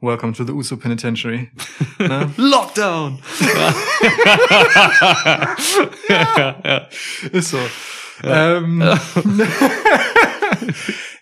[0.00, 1.50] Welcome to the Uso Penitentiary.
[1.98, 2.30] ne?
[2.36, 3.22] Lockdown!
[6.08, 6.88] ja, ja,
[7.32, 7.58] Ist so.
[8.22, 8.80] Ja, ähm,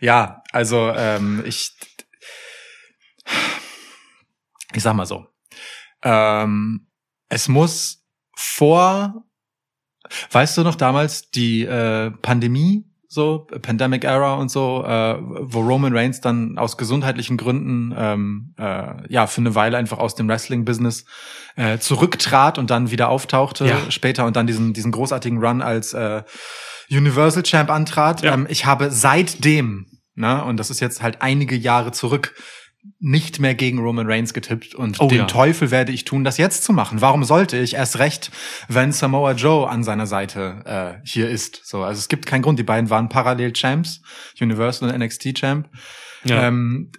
[0.00, 1.72] ja also ähm, ich
[4.74, 5.26] ich sag mal so.
[6.02, 6.88] Ähm,
[7.28, 8.04] es muss
[8.36, 9.24] vor
[10.30, 15.94] Weißt du noch damals die äh, Pandemie, so Pandemic Era und so, äh, wo Roman
[15.94, 21.04] Reigns dann aus gesundheitlichen Gründen ähm, äh, ja für eine Weile einfach aus dem Wrestling-Business
[21.56, 23.90] äh, zurücktrat und dann wieder auftauchte ja.
[23.90, 26.22] später und dann diesen diesen großartigen Run als äh,
[26.90, 28.22] Universal Champ antrat.
[28.22, 28.34] Ja.
[28.34, 32.34] Ähm, ich habe seitdem, ne, und das ist jetzt halt einige Jahre zurück,
[32.98, 35.24] nicht mehr gegen Roman Reigns getippt und oh, den ja.
[35.26, 37.00] Teufel werde ich tun, das jetzt zu machen.
[37.00, 38.30] Warum sollte ich erst recht,
[38.68, 41.60] wenn Samoa Joe an seiner Seite äh, hier ist?
[41.64, 42.58] So, also es gibt keinen Grund.
[42.58, 44.02] Die beiden waren parallel Champs,
[44.40, 45.68] Universal und NXT Champ.
[46.24, 46.48] Ja.
[46.48, 46.90] Ähm,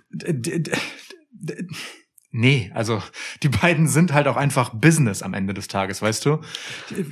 [2.36, 3.02] Nee, also
[3.44, 6.42] die beiden sind halt auch einfach Business am Ende des Tages, weißt du?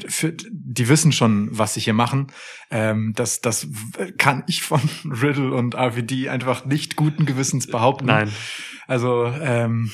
[0.08, 2.32] Für, die wissen schon, was sie hier machen.
[2.72, 3.68] Ähm, das, das
[4.18, 8.08] kann ich von Riddle und RVD einfach nicht guten Gewissens behaupten.
[8.08, 8.32] Nein.
[8.88, 9.92] Also ähm,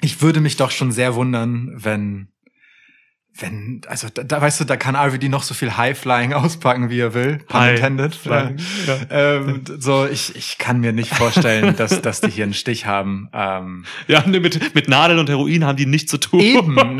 [0.00, 2.32] ich würde mich doch schon sehr wundern, wenn
[3.40, 7.00] wenn, also da, da weißt du, da kann RVD noch so viel High-Flying auspacken, wie
[7.00, 7.38] er will.
[7.46, 8.14] Pun High intended.
[8.14, 8.96] Flying, Ja.
[9.10, 13.28] Ähm, so, ich, ich kann mir nicht vorstellen, dass, dass die hier einen Stich haben.
[13.32, 16.40] Ähm, Ja, nee, mit, mit Nadeln und Heroin haben die nichts zu tun.
[16.40, 16.76] eben.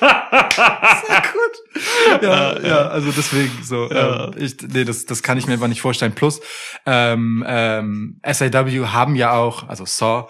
[0.00, 2.22] Sehr gut.
[2.22, 3.88] Ja, ja, also deswegen so.
[3.90, 4.24] Ja.
[4.26, 6.12] Ähm, ich, nee, das, das kann ich mir einfach nicht vorstellen.
[6.12, 6.40] Plus,
[6.86, 10.28] ähm, ähm, SAW haben ja auch, also Saw,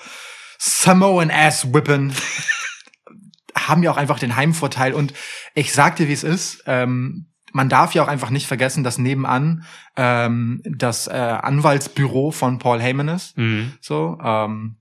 [0.59, 2.13] Samoan Ass Whippen,
[3.67, 4.95] haben ja auch einfach den Heimvorteil.
[4.95, 5.15] Und
[5.55, 6.63] ich sag dir, wie es ist.
[6.67, 9.65] Ähm, man darf ja auch einfach nicht vergessen, dass nebenan
[9.97, 13.37] ähm, das äh, Anwaltsbüro von Paul Heyman ist.
[13.39, 13.73] Mhm.
[13.81, 14.77] So, ähm,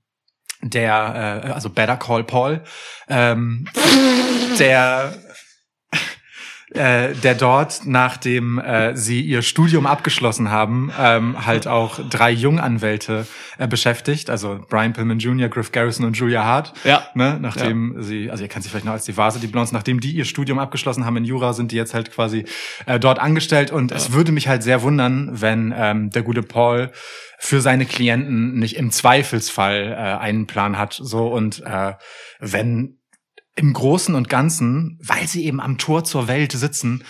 [0.61, 2.63] der, äh, also Better Call Paul,
[3.07, 3.67] ähm,
[4.59, 5.13] der,
[6.73, 13.25] äh, der dort, nachdem äh, sie ihr Studium abgeschlossen haben, ähm, halt auch drei Junganwälte
[13.57, 16.73] äh, beschäftigt, also Brian Pillman Jr., Griff Garrison und Julia Hart.
[16.83, 17.07] Ja.
[17.15, 20.01] Ne, nachdem sie, also ihr kennt sie vielleicht noch als die Vase, die Blondes, nachdem
[20.01, 22.43] die ihr Studium abgeschlossen haben in Jura, sind die jetzt halt quasi
[22.85, 23.71] äh, dort angestellt.
[23.71, 26.91] Und es würde mich halt sehr wundern, wenn ähm, der gute Paul
[27.39, 30.99] für seine Klienten nicht im Zweifelsfall äh, einen Plan hat.
[31.01, 31.93] So und äh,
[32.39, 32.96] wenn
[33.57, 37.03] im Großen und Ganzen, weil sie eben am Tor zur Welt sitzen,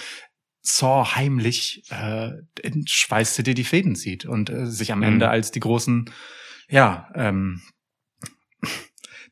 [0.61, 2.31] Saw heimlich äh,
[2.61, 5.05] in Schweiß City die Fäden zieht und äh, sich am Mhm.
[5.05, 6.09] Ende als die großen,
[6.69, 7.61] ja, ähm,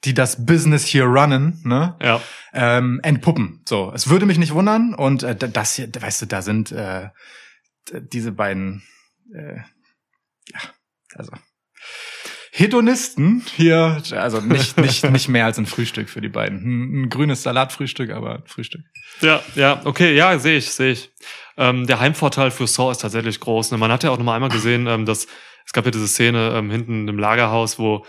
[0.04, 2.22] die das Business hier runnen, ne, Ja.
[2.54, 3.62] ähm, entpuppen.
[3.68, 7.10] So, es würde mich nicht wundern und äh, das hier, weißt du, da sind äh,
[7.92, 8.84] diese beiden,
[9.34, 9.58] äh,
[10.54, 10.60] ja,
[11.16, 11.32] also
[12.58, 16.60] Hedonisten hier, also nicht nicht nicht mehr als ein Frühstück für die beiden.
[16.60, 18.82] Ein, ein grünes Salatfrühstück, aber ein Frühstück.
[19.20, 21.10] Ja, ja, okay, ja, sehe ich, sehe ich.
[21.58, 23.72] Ähm, der Heimvorteil für Saw ist tatsächlich groß.
[23.72, 23.78] Ne?
[23.78, 25.28] Man hat ja auch noch mal einmal gesehen, ähm, dass
[25.66, 28.06] es gab ja diese Szene ähm, hinten im Lagerhaus, wo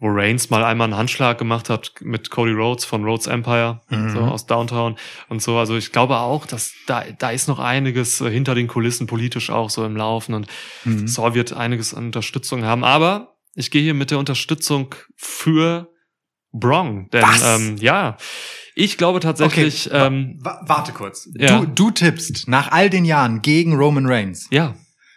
[0.00, 4.10] wo Reigns mal einmal einen Handschlag gemacht hat mit Cody Rhodes von Rhodes Empire, Mhm.
[4.10, 4.96] so aus Downtown
[5.28, 5.56] und so.
[5.58, 9.48] Also ich glaube auch, dass da da ist noch einiges äh, hinter den Kulissen politisch
[9.50, 10.46] auch so im Laufen und
[10.84, 11.08] Mhm.
[11.08, 12.84] Saw wird einiges an Unterstützung haben.
[12.84, 15.92] Aber ich gehe hier mit der Unterstützung für
[16.52, 17.42] Brong, denn Was?
[17.60, 18.16] ähm, ja,
[18.74, 19.90] ich glaube tatsächlich.
[19.90, 21.28] wa- ähm, wa- warte kurz.
[21.34, 21.58] Ja.
[21.60, 24.46] Du, du tippst nach all den Jahren gegen Roman Reigns.
[24.50, 24.74] Ja,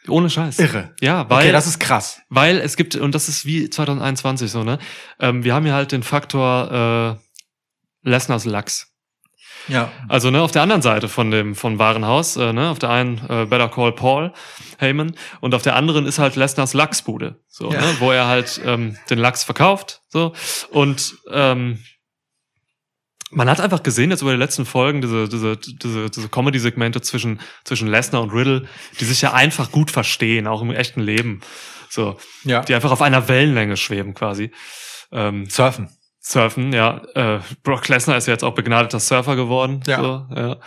[0.07, 0.59] ohne Scheiß.
[0.59, 0.93] Irre.
[0.99, 2.19] Ja, weil, okay, das ist krass.
[2.29, 4.79] weil es gibt, und das ist wie 2021 so, ne?
[5.19, 7.17] Ähm, wir haben hier halt den Faktor
[8.03, 8.90] äh, Lesners Lachs.
[9.68, 9.91] Ja.
[10.09, 13.18] Also, ne, auf der anderen Seite von dem, von Warenhaus, äh, ne, auf der einen
[13.30, 14.34] äh, Better Call Paul
[14.80, 17.82] Heyman und auf der anderen ist halt Lesners Lachsbude, so, Ja.
[17.82, 20.34] ne, wo er halt ähm, den Lachs verkauft, so.
[20.72, 21.80] Und ähm,
[23.34, 27.39] man hat einfach gesehen jetzt über die letzten Folgen diese, diese, diese, diese Comedy-Segmente zwischen,
[27.64, 28.68] zwischen Lesnar und Riddle,
[28.99, 31.39] die sich ja einfach gut verstehen, auch im echten Leben.
[31.89, 32.62] So, Ja.
[32.62, 34.51] die einfach auf einer Wellenlänge schweben quasi.
[35.14, 35.89] Ähm, Surfen.
[36.24, 37.01] Surfen, ja.
[37.15, 39.82] Äh, Brock Lesnar ist ja jetzt auch begnadeter Surfer geworden.
[39.88, 39.97] Ja.
[40.01, 40.57] So, ja.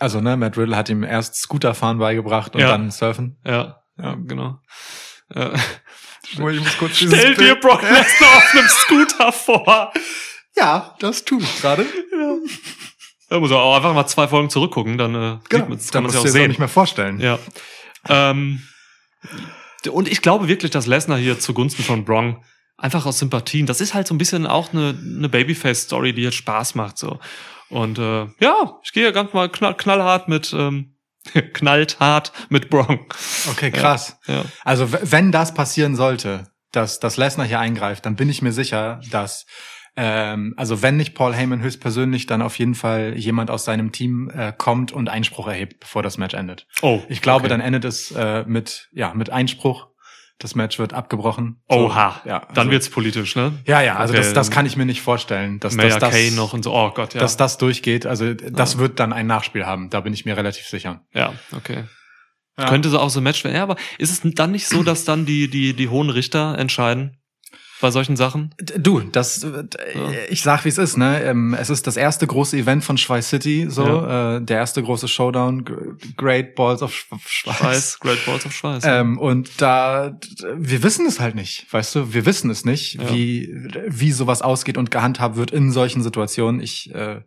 [0.00, 2.68] Also, ne, Matt Riddle hat ihm erst Scooterfahren beigebracht und Ja.
[2.70, 3.38] dann Surfen.
[3.44, 4.58] Ja, ja, genau.
[5.34, 5.52] Ja.
[6.28, 9.92] Ich muss kurz Stell dir Brock Lesnar auf einem Scooter vor.
[10.56, 11.84] Ja, das tue ich gerade.
[13.28, 15.66] Da muss er auch einfach mal zwei Folgen zurückgucken, dann, äh, Genau.
[15.68, 16.48] man, kann man ja das auch sehen.
[16.48, 17.20] nicht mehr vorstellen.
[17.20, 17.38] Ja.
[18.08, 18.62] Ähm,
[19.90, 22.42] und ich glaube wirklich, dass Lesnar hier zugunsten von Brong
[22.78, 26.34] einfach aus Sympathien, das ist halt so ein bisschen auch eine, eine Babyface-Story, die jetzt
[26.36, 27.18] Spaß macht, so.
[27.68, 30.96] Und äh, ja, ich gehe ganz mal knall, knallhart mit, ähm,
[31.52, 33.06] knallt hart mit Brong.
[33.50, 34.18] Okay, krass.
[34.26, 34.44] Ja.
[34.64, 38.52] Also, w- wenn das passieren sollte, dass, dass Lesnar hier eingreift, dann bin ich mir
[38.52, 39.46] sicher, dass
[39.96, 44.28] ähm, also wenn nicht Paul Heyman höchstpersönlich, dann auf jeden Fall jemand aus seinem Team
[44.30, 46.66] äh, kommt und Einspruch erhebt, bevor das Match endet.
[46.82, 47.48] Oh, Ich glaube, okay.
[47.48, 49.88] dann endet es äh, mit ja mit Einspruch.
[50.38, 51.62] Das Match wird abgebrochen.
[51.70, 53.54] So, Oha, ja, dann also, wird's politisch, ne?
[53.66, 53.96] ja ja.
[53.96, 56.32] Also Okay, das, das dann- kann ich mir nicht vorstellen, dass, Mayor dass das Kane
[56.32, 56.74] noch und so.
[56.74, 57.20] Oh Gott, ja.
[57.20, 58.04] dass das durchgeht.
[58.04, 59.88] Also das wird dann ein Nachspiel haben.
[59.88, 61.00] Da bin ich mir relativ sicher.
[61.14, 61.84] ja, okay.
[62.58, 62.70] Ja.
[62.70, 63.54] Könnte so auch so ein Match werden.
[63.54, 67.18] Ja, aber ist es dann nicht so, dass dann die, die, die hohen Richter entscheiden
[67.80, 68.54] bei solchen Sachen?
[68.78, 69.64] Du, das, äh,
[70.28, 71.22] ich sag wie es ist, ne?
[71.22, 75.08] Ähm, Es ist das erste große Event von Schweiß City, so äh, der erste große
[75.08, 75.64] Showdown,
[76.16, 77.56] Great Balls of Sch- Schweiß.
[77.56, 78.82] Schweiß, Great Balls of Schweiß.
[78.86, 80.18] Ähm, und da,
[80.56, 83.12] wir wissen es halt nicht, weißt du, wir wissen es nicht, Ja.
[83.12, 83.52] wie
[83.88, 86.60] wie sowas ausgeht und gehandhabt wird in solchen Situationen.
[86.60, 87.20] Ich äh,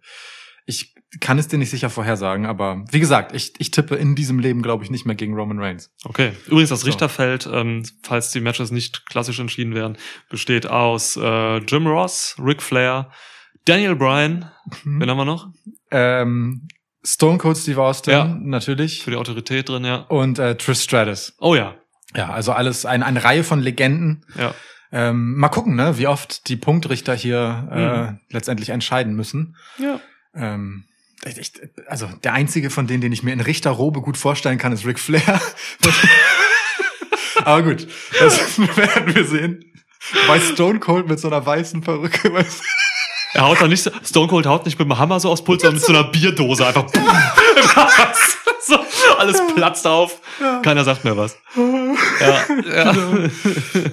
[0.65, 4.38] ich kann es dir nicht sicher vorhersagen, aber wie gesagt, ich, ich tippe in diesem
[4.39, 5.91] Leben, glaube ich, nicht mehr gegen Roman Reigns.
[6.03, 6.34] Okay.
[6.45, 9.97] Übrigens, das Richterfeld, ähm, falls die Matches nicht klassisch entschieden werden,
[10.30, 13.10] besteht aus äh, Jim Ross, Ric Flair,
[13.66, 14.51] Daniel Bryan,
[14.84, 15.01] Mhm.
[15.01, 15.47] wen haben wir noch?
[15.89, 16.68] Ähm,
[17.03, 18.26] Stone Cold Steve Austin, Ja.
[18.26, 19.03] natürlich.
[19.03, 20.01] Für die Autorität drin, ja.
[20.10, 21.34] Und äh, Trish Stratus.
[21.39, 21.76] Oh ja.
[22.16, 24.26] Ja, also alles ein, eine Reihe von Legenden.
[24.38, 24.53] Ja.
[24.91, 28.20] Ähm, mal gucken, ne, wie oft die Punktrichter hier äh, Mhm.
[28.30, 29.55] letztendlich entscheiden müssen.
[29.80, 29.99] Ja.
[30.36, 30.86] Ähm,
[31.26, 31.51] ich,
[31.88, 34.99] also der einzige von denen, den ich mir in Richterrobe gut vorstellen kann, ist Ric
[34.99, 35.41] Flair.
[37.45, 37.88] Aber gut,
[38.20, 39.65] das werden wir sehen.
[40.28, 42.45] Bei Stone Cold mit so einer weißen Perücke.
[43.34, 45.61] Er haut da nicht so, Stone Cold haut nicht mit dem Hammer so aufs Pult,
[45.61, 46.88] sondern mit so einer Bierdose einfach.
[48.61, 48.80] so,
[49.17, 50.20] alles platzt auf.
[50.63, 51.38] Keiner sagt mehr was.
[52.20, 52.95] Ja, ja.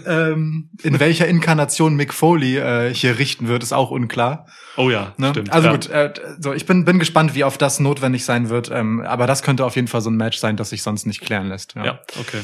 [0.32, 4.46] ähm, in welcher Inkarnation Mick Foley äh, hier richten wird, ist auch unklar.
[4.76, 5.30] Oh ja, Ne?
[5.30, 5.52] stimmt.
[5.52, 5.72] Also ja.
[5.72, 8.70] gut, äh, so ich bin bin gespannt, wie oft das notwendig sein wird.
[8.70, 11.20] Ähm, aber das könnte auf jeden Fall so ein Match sein, das sich sonst nicht
[11.20, 11.74] klären lässt.
[11.74, 12.40] Ja, okay.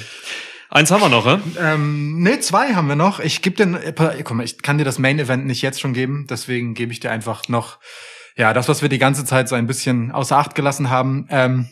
[0.70, 1.41] Eins haben wir noch, ne?
[1.61, 3.20] Ähm, nee, zwei haben wir noch.
[3.20, 3.93] Ich gebe den, äh,
[4.24, 7.01] guck mal, ich kann dir das Main Event nicht jetzt schon geben, deswegen gebe ich
[7.01, 7.78] dir einfach noch,
[8.37, 11.26] ja, das, was wir die ganze Zeit so ein bisschen außer Acht gelassen haben.
[11.28, 11.68] Ähm,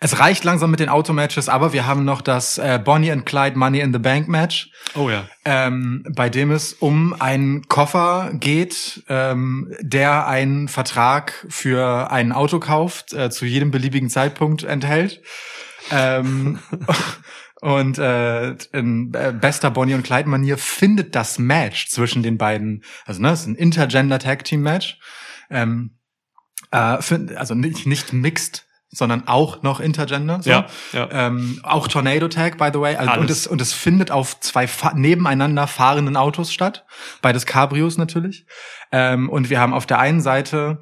[0.00, 3.58] es reicht langsam mit den Automatches, aber wir haben noch das äh, Bonnie and Clyde
[3.58, 5.28] Money in the Bank Match, Oh ja.
[5.44, 12.60] ähm, bei dem es um einen Koffer geht, ähm, der einen Vertrag für ein Auto
[12.60, 15.20] kauft, äh, zu jedem beliebigen Zeitpunkt enthält.
[15.90, 16.58] Ähm,
[17.60, 22.84] und äh, in äh, bester Bonnie und Clyde Manier findet das Match zwischen den beiden,
[23.04, 24.98] also ne, es ist ein Intergender Tag Team Match,
[25.50, 25.98] ähm,
[26.70, 30.42] äh, find, also nicht, nicht mixed, sondern auch noch Intergender.
[30.42, 30.50] So.
[30.50, 31.08] Ja, ja.
[31.10, 32.96] Ähm, auch Tornado Tag, by the way.
[32.96, 36.86] Also, und, es, und es findet auf zwei fa nebeneinander fahrenden Autos statt.
[37.20, 38.46] Beides Cabrios natürlich.
[38.90, 40.80] Ähm, und wir haben auf der einen Seite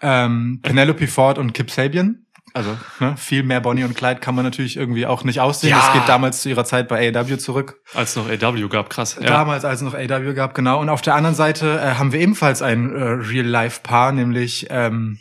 [0.00, 2.26] ähm, Penelope Ford und Kip Sabian.
[2.52, 5.70] Also ne, viel mehr Bonnie und Clyde kann man natürlich irgendwie auch nicht aussehen.
[5.70, 5.78] Ja.
[5.78, 7.80] Das geht damals zu ihrer Zeit bei AEW zurück.
[7.94, 9.18] Als noch AW gab, krass.
[9.20, 9.28] Ja.
[9.28, 10.80] Damals, als es noch AEW gab, genau.
[10.80, 15.18] Und auf der anderen Seite äh, haben wir ebenfalls ein äh, Real-Life-Paar, nämlich ähm,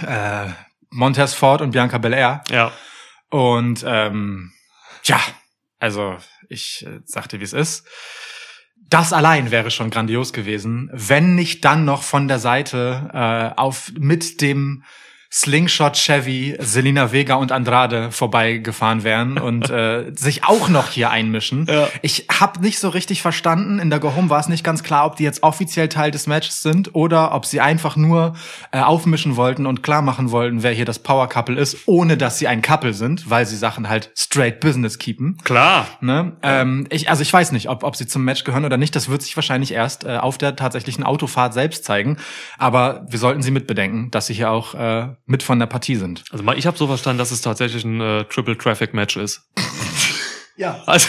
[0.00, 0.48] äh,
[0.90, 2.42] Montez Ford und Bianca Belair.
[2.50, 2.72] ja.
[3.30, 4.52] Und ähm,
[5.04, 5.20] ja,
[5.78, 6.16] also
[6.48, 7.86] ich äh, sagte, wie es ist.
[8.88, 13.92] Das allein wäre schon grandios gewesen, wenn nicht dann noch von der Seite äh, auf
[13.96, 14.82] mit dem
[15.32, 21.66] Slingshot Chevy Selina Vega und Andrade vorbeigefahren wären und äh, sich auch noch hier einmischen.
[21.68, 21.88] Ja.
[22.02, 23.78] Ich habe nicht so richtig verstanden.
[23.78, 26.26] In der Go Home war es nicht ganz klar, ob die jetzt offiziell Teil des
[26.26, 28.34] Matches sind oder ob sie einfach nur
[28.72, 32.38] äh, aufmischen wollten und klar machen wollten, wer hier das Power Couple ist, ohne dass
[32.38, 35.38] sie ein Couple sind, weil sie Sachen halt straight Business keepen.
[35.44, 35.86] Klar.
[36.00, 36.32] Ne?
[36.42, 38.96] Ähm, ich, also ich weiß nicht, ob, ob sie zum Match gehören oder nicht.
[38.96, 42.16] Das wird sich wahrscheinlich erst äh, auf der tatsächlichen Autofahrt selbst zeigen.
[42.58, 46.24] Aber wir sollten sie mitbedenken, dass sie hier auch äh, mit von der Partie sind.
[46.32, 49.48] Also mal, ich habe so verstanden, dass es tatsächlich ein äh, Triple Traffic Match ist.
[50.56, 51.08] Ja, Also,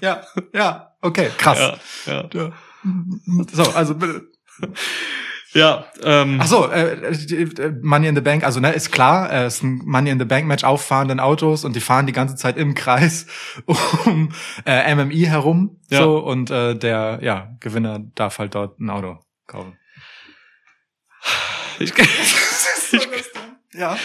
[0.00, 0.22] ja,
[0.52, 0.90] ja.
[1.00, 1.78] Okay, krass.
[2.06, 2.52] ja, ja.
[3.52, 4.22] So, also bitte.
[5.52, 9.44] Ja, ähm, Ach so, äh, äh, Money in the Bank, also ne, ist klar, äh,
[9.44, 12.12] es ist ein Money in the Bank Match auf fahrenden Autos und die fahren die
[12.12, 13.26] ganze Zeit im Kreis
[14.04, 14.32] um
[14.66, 16.02] äh, MMI herum, Ja.
[16.02, 19.78] so und äh, der ja Gewinner darf halt dort ein Auto kaufen.
[21.78, 21.92] Ich,
[23.74, 23.98] Ja.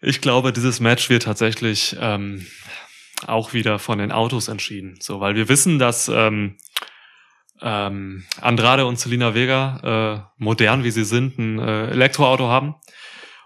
[0.00, 2.46] ich glaube, dieses Match wird tatsächlich ähm,
[3.26, 4.98] auch wieder von den Autos entschieden.
[5.00, 6.56] So, weil wir wissen, dass ähm,
[7.62, 12.74] ähm, Andrade und Selina Vega, äh, modern wie sie sind, ein äh, Elektroauto haben.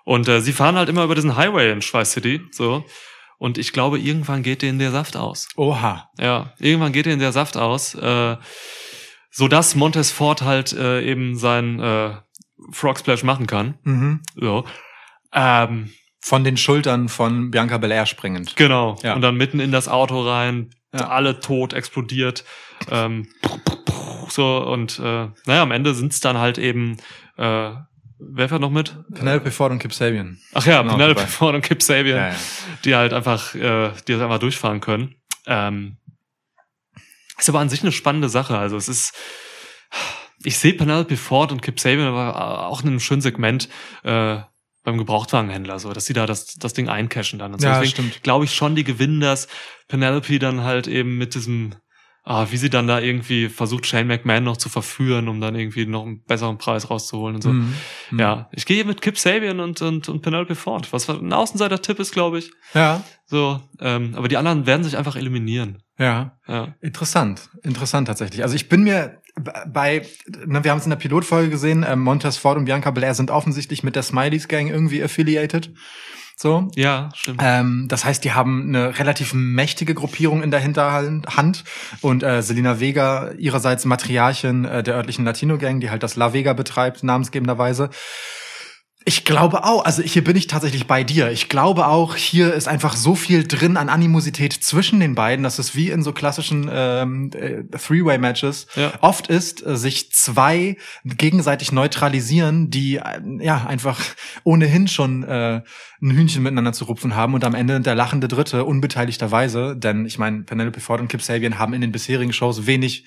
[0.05, 2.41] Und äh, sie fahren halt immer über diesen Highway in Schweiß City.
[2.51, 2.85] So.
[3.39, 5.49] Und ich glaube, irgendwann geht denen der Saft aus.
[5.57, 6.11] Oha.
[6.19, 7.95] Ja, irgendwann geht denen der Saft aus.
[7.95, 8.37] Äh,
[9.39, 12.11] so dass Montez Ford halt äh, eben sein äh,
[12.73, 13.79] Frog Splash machen kann.
[13.85, 14.21] Mhm.
[14.35, 14.65] So.
[15.33, 18.57] Ähm, Von den Schultern von Bianca Belair springend.
[18.57, 18.97] Genau.
[19.05, 19.15] Ja.
[19.15, 21.09] Und dann mitten in das Auto rein, Ja.
[21.09, 22.45] alle tot, explodiert.
[22.91, 23.29] Ähm,
[24.29, 26.97] so, und äh, naja, am Ende sind's dann halt eben,
[27.37, 27.71] äh,
[28.19, 28.97] wer fährt noch mit?
[29.15, 30.39] Penelope Ford und Kip Sabian.
[30.55, 31.31] Ach ja, Genau, Penelope dabei.
[31.31, 32.35] Ford und Kip Sabian, Ja, ja.
[32.85, 35.15] die halt einfach, äh, die das einfach durchfahren können.
[35.47, 35.97] Ähm,
[37.39, 38.59] ist aber an sich eine spannende Sache.
[38.59, 39.15] Also es ist,
[40.43, 43.69] ich sehe Penelope Ford und Kip Sabian aber auch in einem schönen Segment
[44.05, 44.39] äh,
[44.85, 47.53] beim Gebrauchtwagenhändler, so dass sie da das, das Ding eincashen dann.
[47.53, 47.67] Und so.
[47.67, 48.23] Ja, Deswegen stimmt.
[48.23, 49.49] glaube ich schon, die gewinnen das.
[49.89, 51.75] Penelope dann halt eben mit diesem,
[52.25, 55.87] ah, wie sie dann da irgendwie versucht, Shane McMahon noch zu verführen, um dann irgendwie
[55.87, 57.51] noch einen besseren Preis rauszuholen und so.
[57.51, 57.75] Mhm.
[58.11, 58.19] Mhm.
[58.19, 60.93] Ja, ich gehe mit Kip Sabian und, und, und Penelope Ford.
[60.93, 62.51] Was ein Außenseiter-Tipp ist, glaube ich.
[62.75, 63.03] Ja.
[63.27, 65.83] So, ähm, aber die anderen werden sich einfach eliminieren.
[65.99, 66.33] Ja.
[66.47, 66.75] Ja.
[66.81, 68.43] Interessant, interessant tatsächlich.
[68.43, 69.21] Also ich bin mir
[69.67, 70.07] bei,
[70.47, 73.31] ne, wir haben es in der Pilotfolge gesehen, äh, Montez Ford und Bianca Belair sind
[73.31, 75.73] offensichtlich mit der Smileys Gang irgendwie affiliated.
[76.37, 76.71] So.
[76.77, 77.41] Ja, stimmt.
[77.43, 81.65] Ähm, das heißt, die haben eine relativ mächtige Gruppierung in der Hinterhand
[82.01, 86.53] und äh, Selina Vega ihrerseits Matriarchin äh, der örtlichen Latino-Gang, die halt das La Vega
[86.53, 87.91] betreibt, namensgebenderweise.
[89.09, 91.31] Ich glaube auch, also hier bin ich tatsächlich bei dir.
[91.31, 95.59] Ich glaube auch, hier ist einfach so viel drin an Animosität zwischen den beiden, dass
[95.59, 98.93] es wie in so klassischen ähm, äh, Three-Way-Matches Ja.
[99.01, 103.03] oft ist, äh, sich zwei gegenseitig neutralisieren, die äh,
[103.41, 103.99] ja einfach
[104.45, 105.63] ohnehin schon äh,
[106.03, 110.19] ein Hühnchen miteinander zu rupfen haben und am Ende der lachende Dritte unbeteiligterweise, denn ich
[110.19, 113.07] meine, Penelope Ford und Kip Sabian haben in den bisherigen Shows wenig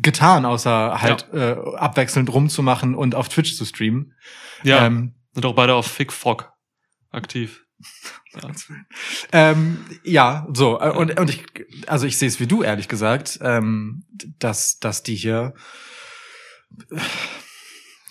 [0.00, 4.14] getan, außer halt äh, abwechselnd rumzumachen und auf Twitch zu streamen.
[4.62, 4.86] Ja.
[4.86, 6.52] Ähm, Sind auch beide auf Fick Frog
[7.10, 7.64] aktiv.
[8.34, 8.50] Ja.
[9.32, 11.44] Ähm, ja, so äh, und und ich
[11.86, 14.04] also ich sehe es wie du ehrlich gesagt, ähm,
[14.38, 15.52] dass dass die hier
[16.90, 16.98] äh,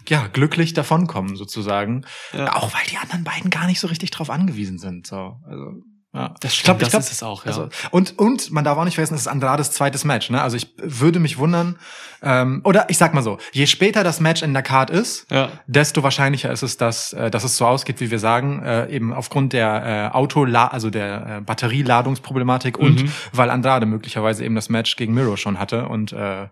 [0.08, 2.56] ja glücklich davonkommen sozusagen, Ja.
[2.56, 5.08] auch weil die anderen beiden gar nicht so richtig drauf angewiesen sind.
[5.08, 5.82] So also
[6.14, 6.34] ja.
[6.42, 7.52] Das Ich glaub, stimmt, ich glaub, das ist es auch, ja.
[7.52, 10.30] Also, und, und man darf auch nicht vergessen, es ist Andrades zweites Match.
[10.30, 10.42] Ne?
[10.42, 11.80] Also ich würde mich wundern,
[12.22, 15.50] ähm, oder ich sag mal so, je später das Match in der Card ist, ja.
[15.68, 19.14] desto wahrscheinlicher ist es, dass, äh, dass es so ausgeht, wie wir sagen, äh, eben
[19.14, 23.12] aufgrund der äh, Autola also der äh, Batterieladungsproblematik und Mhm.
[23.32, 26.48] weil Andrade möglicherweise eben das Match gegen Miro schon hatte und äh,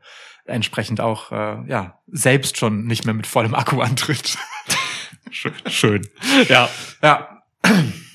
[0.46, 4.38] entsprechend auch äh, ja selbst schon nicht mehr mit vollem Akku antritt.
[5.32, 5.54] Schön.
[5.68, 6.08] Schön.
[6.48, 6.70] Ja.
[7.04, 7.42] ja,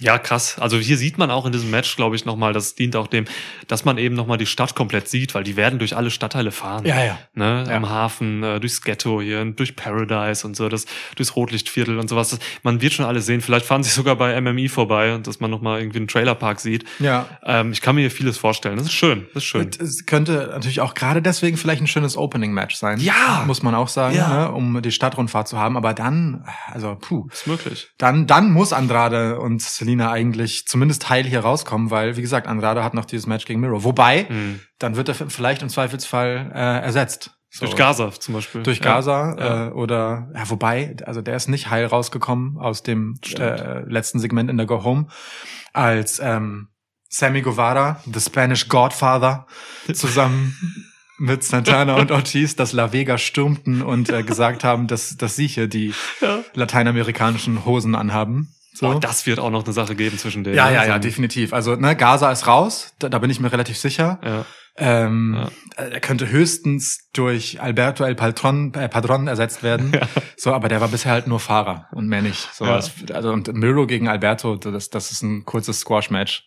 [0.05, 0.59] Ja, krass.
[0.59, 3.25] Also hier sieht man auch in diesem Match, glaube ich, nochmal, das dient auch dem,
[3.69, 6.85] dass man eben nochmal die Stadt komplett sieht, weil die werden durch alle Stadtteile fahren.
[6.85, 7.19] ja, ja.
[7.35, 7.77] Ne, Ja.
[7.77, 10.85] am Hafen, äh, durchs Ghetto hier, durch Paradise und so, das,
[11.17, 12.31] durchs Rotlichtviertel und sowas.
[12.31, 13.41] Das, man wird schon alles sehen.
[13.41, 16.85] Vielleicht fahren sie sogar bei MMI vorbei und dass man nochmal irgendwie einen Trailerpark sieht.
[16.99, 18.77] Ja, Ähm, ich kann mir hier vieles vorstellen.
[18.77, 19.27] Das ist schön.
[19.33, 19.63] Das ist schön.
[19.63, 23.01] Und es könnte natürlich auch gerade deswegen vielleicht ein schönes Opening-Match sein.
[23.01, 23.45] Ja.
[23.47, 24.29] Muss man auch sagen, Ja.
[24.29, 25.77] ne, um die Stadtrundfahrt zu haben.
[25.79, 27.89] Aber dann, also puh, ist möglich.
[27.99, 29.63] dann, dann muss Andrade und
[29.95, 33.61] Selina eigentlich zumindest heil hier rauskommen, weil, wie gesagt, Andrade hat noch dieses Match gegen
[33.61, 33.85] Miro.
[33.85, 34.61] Wobei, Mhm.
[34.79, 37.31] dann wird er vielleicht im Zweifelsfall äh, ersetzt.
[37.51, 37.67] So.
[37.67, 38.65] Durch Gaza zum Beispiel.
[38.65, 38.81] Durch.
[38.81, 39.67] Gaza Ja.
[39.69, 44.51] Äh, oder ja, wobei, also der ist nicht heil rausgekommen aus dem äh, letzten Segment
[44.51, 45.07] in der Go Home,
[45.73, 46.69] als ähm,
[47.09, 49.47] Sammy Guevara, the Spanish Godfather,
[49.93, 50.57] zusammen
[51.19, 55.47] mit Santana und Ortiz das La Vega stürmten und äh, gesagt haben, dass, dass sie
[55.47, 56.41] hier die Ja.
[56.55, 58.54] lateinamerikanischen Hosen anhaben.
[58.77, 58.89] So.
[58.89, 60.57] Oh, das wird auch noch eine Sache geben zwischen denen.
[60.57, 60.75] ja, ne?
[60.75, 61.53] ja, So ja, definitiv.
[61.53, 64.19] Also ne, Gaza ist raus, da, da bin ich mir relativ sicher.
[64.25, 64.45] Ja.
[64.77, 69.93] Ähm, Er könnte höchstens durch Alberto El Patron, äh, Padron ersetzt werden.
[70.37, 72.53] So, aber der war bisher halt nur Fahrer und mehr nicht.
[72.53, 72.81] So, Ja.
[73.15, 76.45] also und Miro gegen Alberto, das, das ist ein kurzes Squash-Match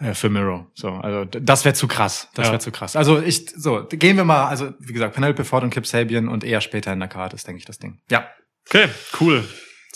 [0.00, 0.66] äh, für Miro.
[0.74, 2.28] So, also das wäre zu krass.
[2.34, 2.52] Das Ja.
[2.52, 2.96] wäre zu krass.
[2.96, 4.46] Also ich, so gehen wir mal.
[4.48, 7.46] Also wie gesagt, Penelope Ford und Kip Sabian und eher später in der Karte ist,
[7.46, 8.00] denke ich, das Ding.
[8.10, 8.28] Ja.
[8.68, 8.88] Okay,
[9.20, 9.44] cool.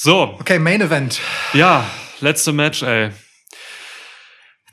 [0.05, 1.21] So, Okay, Main Event.
[1.53, 1.89] ja,
[2.19, 3.11] letzte Match, ey.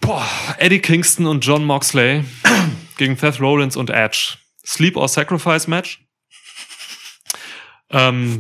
[0.02, 0.28] Boah,
[0.58, 2.24] Eddie Kingston und John Moxley
[2.98, 4.38] gegen Seth Rollins und Edge.
[4.66, 6.04] Sleep or Sacrifice Match.
[7.92, 8.40] Ähm,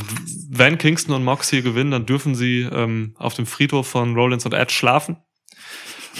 [0.50, 4.48] wenn Kingston und Mox hier gewinnen, dann dürfen sie ähm, auf dem Friedhof von Rollins
[4.48, 5.18] und Edge schlafen.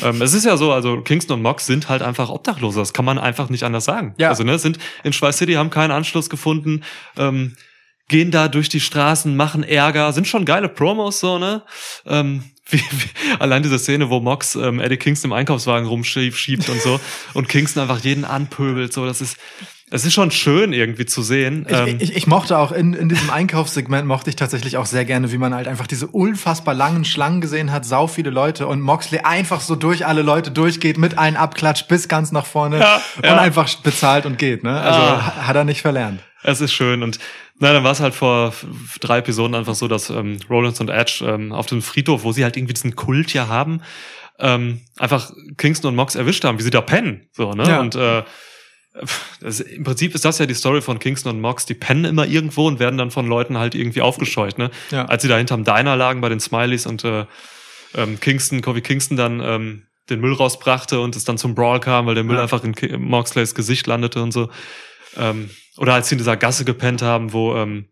[0.04, 2.80] Ähm, es ist ja so, also Kingston und Mox sind halt einfach Obdachlose.
[2.80, 4.14] Das kann man einfach nicht anders sagen.
[4.20, 4.30] Ja.
[4.30, 6.84] Also, ne, sind in Schweiß City, haben keinen Anschluss gefunden,
[7.18, 7.56] ähm,
[8.10, 11.64] gehen da durch die Straßen, machen Ärger, sind schon geile Promos, so, ne?
[12.06, 16.70] Ähm, wie, wie, allein diese Szene, wo Mox ähm, Eddie Kingston im Einkaufswagen rumschiebt schiebt
[16.70, 17.00] und so
[17.34, 19.38] und Kingston einfach jeden anpöbelt, so, das ist,
[19.92, 21.66] es ist schon schön irgendwie zu sehen.
[21.68, 25.04] Ich, ähm, ich, ich mochte auch in, in diesem Einkaufssegment mochte ich tatsächlich auch sehr
[25.04, 28.82] gerne, wie man halt einfach diese unfassbar langen Schlangen gesehen hat, sau viele Leute und
[28.82, 33.02] Moxley einfach so durch alle Leute durchgeht mit einem Abklatsch bis ganz nach vorne Ja,
[33.18, 33.40] und ja.
[33.40, 34.64] einfach bezahlt und geht.
[34.64, 34.80] Ne?
[34.80, 35.26] Also Ah.
[35.26, 36.20] ha- hat er nicht verlernt.
[36.44, 37.20] Es ist schön und
[37.60, 38.54] na, dann war es halt vor
[39.02, 42.44] drei Episoden einfach so, dass ähm, Rollins und Edge ähm, auf dem Friedhof, wo sie
[42.44, 43.82] halt irgendwie diesen Kult ja haben,
[44.40, 47.28] ähm, einfach Kingston und Mox erwischt haben, wie sie da pennen.
[47.34, 47.68] So, ne?
[47.68, 47.80] Ja.
[47.82, 48.24] Und äh,
[49.42, 51.66] das, im Prinzip ist das ja die Story von Kingston und Mox.
[51.66, 54.58] Die pennen immer irgendwo und werden dann von Leuten halt irgendwie aufgescheucht.
[54.58, 54.72] Ne?
[54.92, 55.06] Ja.
[55.06, 57.26] Als sie da hinterm Diner lagen bei den Smileys und äh,
[57.96, 62.06] ähm, Kingston, Kofi Kingston dann ähm, den Müll rausbrachte und es dann zum Brawl kam,
[62.08, 62.44] weil der Müll Ja.
[62.44, 64.50] einfach in Moxleys Gesicht landete und so.
[65.18, 65.50] Ähm,
[65.80, 67.90] oder als sie in dieser Gasse gepennt haben, wo, ähm,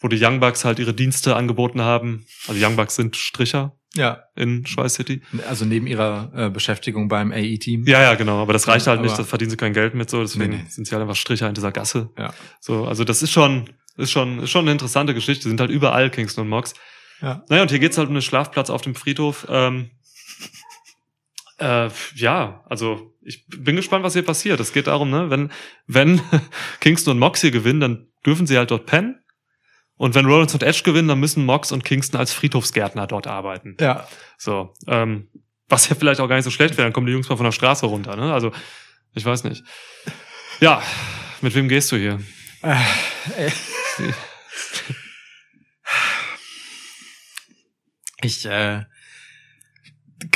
[0.00, 2.24] wo die Young Bucks halt ihre Dienste angeboten haben.
[2.48, 5.22] Also Young Bucks sind Stricher Ja, in Schweiß City.
[5.48, 7.84] also neben ihrer äh, Beschäftigung beim AE-Team.
[7.86, 8.40] Ja, ja, genau.
[8.42, 10.56] Aber das reicht halt nicht, Aber- da verdienen sie kein Geld mit so, deswegen Nee,
[10.62, 10.68] nee.
[10.70, 12.10] sind sie halt einfach Stricher in dieser Gasse.
[12.18, 12.32] Ja.
[12.60, 15.44] So, also das ist schon, ist schon, ist schon eine interessante Geschichte.
[15.44, 16.74] Die sind halt überall Kingston und Mox.
[17.20, 17.44] Ja.
[17.50, 19.46] Naja, und hier geht's halt um den Schlafplatz auf dem Friedhof.
[19.50, 19.90] Ähm,
[21.60, 24.60] Äh, ja, also ich bin gespannt, was hier passiert.
[24.60, 25.52] Es geht darum, ne, wenn,
[25.86, 26.20] wenn
[26.80, 29.22] Kingston und Mox hier gewinnen, dann dürfen sie halt dort pennen.
[29.96, 33.76] Und wenn Rollins und Edge gewinnen, dann müssen Mox und Kingston als Friedhofsgärtner dort arbeiten.
[33.78, 34.08] Ja.
[34.38, 35.28] So, ähm,
[35.68, 37.44] was ja vielleicht auch gar nicht so schlecht wäre, dann kommen die Jungs mal von
[37.44, 38.32] der Straße runter, ne?
[38.32, 38.50] Also,
[39.14, 39.62] ich weiß nicht.
[40.60, 40.82] Ja,
[41.42, 42.20] mit wem gehst du hier?
[42.62, 42.74] Äh,
[43.36, 43.50] äh.
[48.22, 48.82] Ich äh,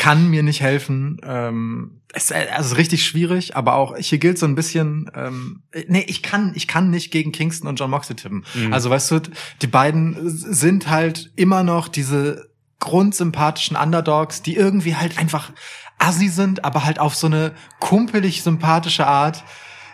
[0.05, 1.18] kann mir nicht helfen.
[1.24, 5.11] Ähm, es ist also richtig schwierig, aber auch hier gilt so ein bisschen.
[5.14, 8.44] Ähm, nee, ich kann, ich kann nicht gegen Kingston und John Moxley tippen.
[8.52, 8.74] Mhm.
[8.74, 9.20] Also weißt du,
[9.62, 12.50] die beiden sind halt immer noch diese
[12.80, 15.52] grundsympathischen Underdogs, die irgendwie halt einfach
[15.98, 19.42] assi sind, aber halt auf so eine kumpelig sympathische Art.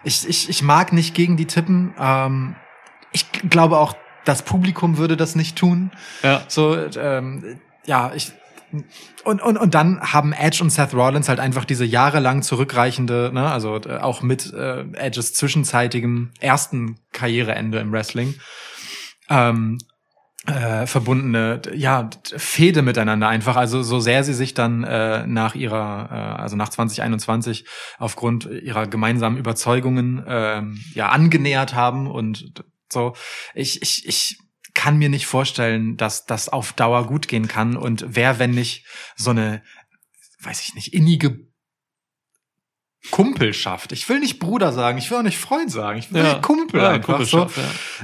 [0.02, 1.94] Ich, ich, ich mag nicht gegen die tippen.
[2.00, 2.56] Ähm,
[3.12, 3.94] ich glaube auch,
[4.24, 5.92] das Publikum würde das nicht tun.
[6.24, 6.42] Ja.
[6.48, 8.32] So, ähm, ja, ich
[9.24, 13.50] und, und, und dann haben Edge und Seth Rollins halt einfach diese jahrelang zurückreichende, ne,
[13.50, 18.34] also äh, auch mit äh, Edges zwischenzeitigem ersten Karriereende im Wrestling,
[19.28, 19.78] ähm,
[20.46, 23.56] äh, verbundene, ja, Fehde miteinander einfach.
[23.56, 27.66] Also so sehr sie sich dann äh, nach ihrer, äh, also nach 2021
[27.98, 30.62] aufgrund ihrer gemeinsamen Überzeugungen äh,
[30.94, 33.14] ja angenähert haben und so.
[33.54, 34.38] Ich, ich, ich
[34.80, 37.76] kann mir nicht vorstellen, dass das auf Dauer gut gehen kann.
[37.76, 39.62] Und wer, wenn nicht so eine,
[40.38, 41.49] weiß ich nicht, innige
[43.10, 43.92] Kumpelschaft.
[43.92, 46.34] Ich will nicht Bruder sagen, ich will auch nicht Freund sagen, ich will Ja.
[46.34, 47.38] Kumpel Ja, einfach so.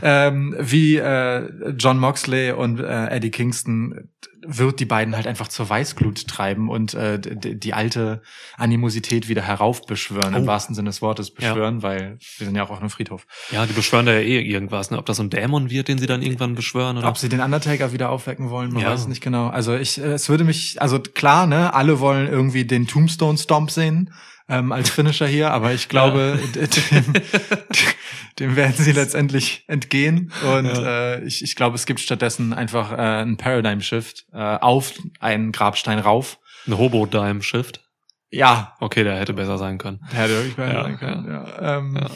[0.02, 0.26] Ja.
[0.28, 4.08] Ähm, wie äh, John Moxley und äh, Eddie Kingston
[4.48, 8.22] wird die beiden halt einfach zur Weißglut treiben und äh, die, die alte
[8.56, 10.46] Animosität wieder heraufbeschwören, im Oh.
[10.46, 13.26] wahrsten Sinne des Wortes beschwören, weil wir sind ja auch auf einem Friedhof.
[13.50, 14.98] Ja, die beschwören da ja eh irgendwas, ne?
[14.98, 17.08] Ob das so ein Dämon wird, den sie dann irgendwann beschwören oder?
[17.08, 18.90] Ob sie den Undertaker wieder aufwecken wollen, man Ja.
[18.92, 19.48] weiß es nicht genau.
[19.48, 23.70] Also ich, äh, es würde mich, also klar, ne, alle wollen irgendwie den Tombstone Stomp
[23.72, 24.12] sehen
[24.48, 27.12] ähm, als Finisher hier, aber ich glaube, dem,
[28.38, 30.32] dem werden sie letztendlich entgehen.
[30.56, 31.14] Und Ja.
[31.14, 35.52] äh, ich, ich glaube, es gibt stattdessen einfach äh, einen Paradigm Shift äh, auf einen
[35.52, 36.38] Grabstein rauf.
[36.66, 37.82] Ein Hobo-Dime-Shift.
[38.30, 40.00] Ja, Okay, der hätte besser sein können.
[40.10, 41.26] hätte wirklich besser Ja, sein können.
[41.30, 41.78] Ja.
[41.78, 42.10] Ähm, Ja.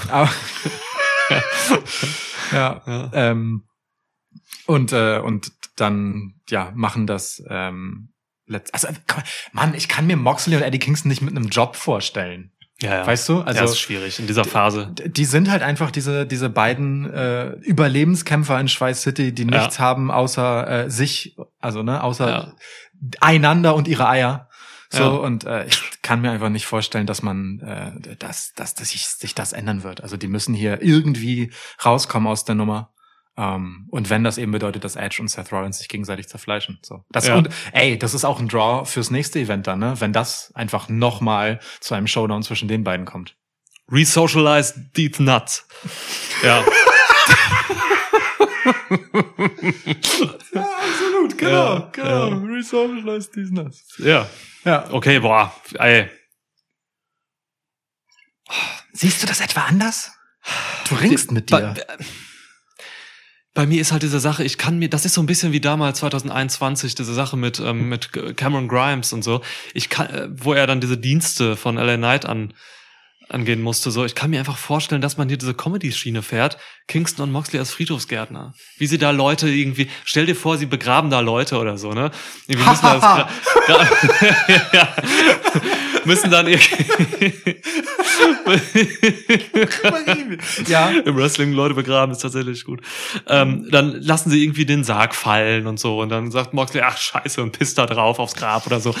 [0.10, 0.30] Aber
[2.52, 3.10] ja, Ja.
[3.12, 3.64] Ähm,
[4.66, 8.12] und äh, und dann ja machen das ähm,
[8.72, 8.88] also
[9.52, 12.52] Mann, ich kann mir Moxley und Eddie Kingston nicht mit einem Job vorstellen.
[12.80, 13.06] Ja, ja.
[13.06, 13.40] Weißt du?
[13.40, 14.88] Also, das ist schwierig in dieser Phase.
[14.92, 19.60] d- die sind halt einfach diese diese beiden äh, Überlebenskämpfer in Schweiz City, die Ja.
[19.62, 22.52] nichts haben außer äh, sich, also ne, außer Ja.
[23.20, 24.48] einander und ihre Eier.
[24.90, 25.08] So Ja.
[25.08, 29.06] und äh, ich kann mir einfach nicht vorstellen, dass man äh, dass, dass, dass sich,
[29.06, 30.02] sich das ändern wird.
[30.02, 31.52] Also die müssen hier irgendwie
[31.84, 32.92] rauskommen aus der Nummer.
[33.38, 36.78] Ähm, und wenn das eben bedeutet, dass Edge und Seth Rollins sich gegenseitig zerfleischen.
[36.82, 37.04] So.
[37.10, 37.36] Das Ja.
[37.36, 39.94] und ey, das ist auch ein Draw fürs nächste Event dann, ne?
[40.00, 43.36] Wenn das einfach nochmal zu einem Showdown zwischen den beiden kommt.
[43.90, 45.66] Resocialize these nuts.
[46.42, 46.64] Ja.
[50.52, 52.28] Ja, absolut, genau, genau.
[52.46, 53.84] Resocialize these nuts.
[53.98, 54.28] ja.
[54.64, 54.90] Ja.
[54.90, 55.54] Okay, boah.
[55.78, 56.10] Ey.
[58.92, 60.10] Siehst du das etwa anders?
[60.88, 61.74] Du ringst mit dir.
[63.56, 65.60] Bei mir ist halt diese Sache, ich kann mir, das ist so ein bisschen wie
[65.60, 69.40] damals 2021, diese Sache mit, ähm, mit Cameron Grimes und so.
[69.72, 72.52] Ich kann, äh, wo er dann diese Dienste von LA Knight an,
[73.30, 73.90] angehen musste.
[73.90, 76.58] So, ich kann mir einfach vorstellen, dass man hier diese Comedy-Schiene fährt.
[76.86, 78.52] Kingston und Moxley als Friedhofsgärtner.
[78.76, 82.10] Wie sie da Leute irgendwie, stell dir vor, sie begraben da Leute oder so, ne?
[82.46, 83.02] Irgendwie müssen das,
[84.72, 84.94] ja,
[86.06, 87.56] müssen dann irgendwie,
[90.68, 90.88] ja.
[90.88, 92.80] im Wrestling Leute begraben ist tatsächlich gut.
[93.28, 96.96] Ähm, dann lassen sie irgendwie den Sarg fallen und so und dann sagt Moxley, ach
[96.96, 98.94] scheiße und pisst da drauf aufs Grab oder so.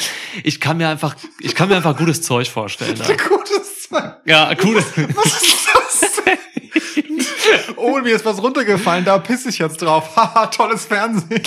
[0.44, 2.96] Ich kann mir einfach, ich kann mir einfach gutes Zeug vorstellen.
[2.98, 3.06] Da.
[3.28, 4.16] Gutes Zeug.
[4.24, 4.76] Ja, cool.
[4.76, 6.38] Was ist das denn?
[7.76, 10.10] Oh, mir ist was runtergefallen, da pisse ich jetzt drauf.
[10.16, 11.40] Haha, tolles Fernsehen.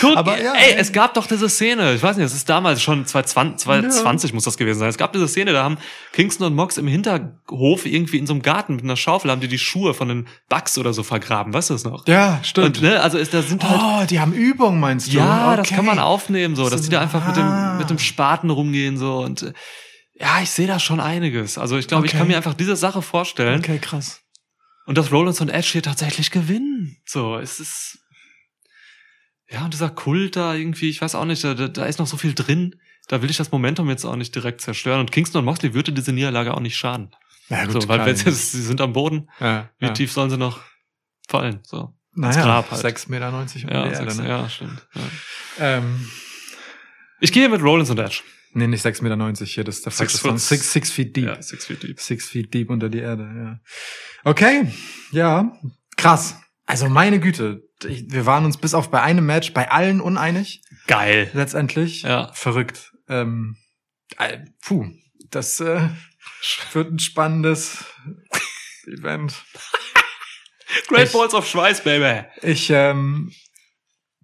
[0.00, 0.76] Guck, Aber ja, ey, ey.
[0.78, 4.44] es gab doch diese Szene, ich weiß nicht, es ist damals schon 2020, 2020 muss
[4.44, 4.88] das gewesen sein.
[4.88, 5.78] Es gab diese Szene, da haben
[6.12, 9.48] Kingston und Mox im Hinterhof irgendwie in so einem Garten mit einer Schaufel haben die
[9.48, 12.06] die Schuhe von den Bugs oder so vergraben, weißt du das noch?
[12.08, 12.78] Ja, stimmt.
[12.78, 15.18] Und, ne, also ist, da sind halt oh, die haben Übung, meinst du?
[15.18, 15.76] Ja, das Okay.
[15.76, 17.70] kann man aufnehmen, so, dass So, die da einfach mit ah.
[17.72, 19.52] dem, mit dem Spaten rumgehen, so, und, äh,
[20.20, 21.58] ja, ich sehe da schon einiges.
[21.58, 22.18] Also, ich glaube, ich Okay.
[22.18, 23.60] kann mir einfach diese Sache vorstellen.
[23.60, 24.22] Okay, krass.
[24.86, 26.96] Und dass Rollins und Edge hier tatsächlich gewinnen.
[27.04, 27.98] So, es ist,
[29.50, 32.16] ja, und dieser Kult da irgendwie, ich weiß auch nicht, da, da ist noch so
[32.16, 32.74] viel drin.
[33.08, 35.00] Da will ich das Momentum jetzt auch nicht direkt zerstören.
[35.00, 37.14] Und Kingston und Moxley würde diese Niederlage auch nicht schaden.
[37.48, 39.92] Ja, so, weil wenn sie, sie sind am Boden, ja, wie ja.
[39.92, 40.60] tief sollen sie noch
[41.28, 41.60] fallen?
[41.62, 41.94] So.
[42.12, 42.84] naja, Grab halt.
[42.84, 44.28] 6,90 Meter Ja, um die Erde, sagst, ne?
[44.28, 44.86] ja, stimmt.
[44.94, 45.02] Ja.
[45.78, 46.10] Ähm,
[47.20, 48.20] Ich gehe mit Rollins und Edge.
[48.58, 51.26] Nee, nicht 6,90 Meter hier, das ist der Six foot- Six, six feet deep.
[51.26, 52.00] Ja, six feet deep.
[52.00, 53.60] Six feet deep unter die Erde, ja.
[54.24, 54.72] Okay,
[55.12, 55.52] ja,
[55.96, 56.36] krass.
[56.66, 61.30] Also meine Güte, wir waren uns bis auf bei einem Match bei allen uneinig, Geil.
[61.32, 62.02] letztendlich.
[62.02, 62.32] Ja.
[62.34, 62.92] Verrückt.
[63.08, 63.56] Ähm,
[64.18, 64.86] äh, puh,
[65.30, 65.88] das äh,
[66.72, 67.84] wird ein spannendes
[68.86, 69.34] Event.
[70.88, 72.26] Great Ich- Balls of Schweiß, Baby.
[72.42, 73.32] Ich ähm,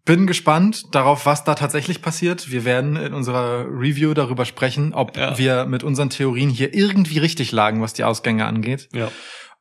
[0.04, 2.50] bin gespannt darauf, was da tatsächlich passiert.
[2.50, 5.38] Wir werden in unserer Review darüber sprechen, ob Ja.
[5.38, 9.10] wir mit unseren Theorien hier irgendwie richtig lagen, was die Ausgänge angeht, Ja.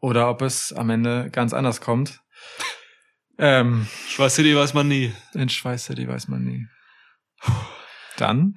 [0.01, 2.19] oder ob es am Ende ganz anders kommt.
[3.39, 5.11] Ähm, Schweiß City weiß man nie.
[5.33, 6.65] in Schweiß City weiß man nie.
[8.17, 8.55] Dann?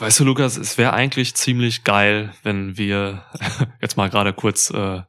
[0.00, 3.24] Weißt du, Lukas, es wäre eigentlich ziemlich geil, wenn wir
[3.80, 5.02] jetzt mal gerade kurz äh,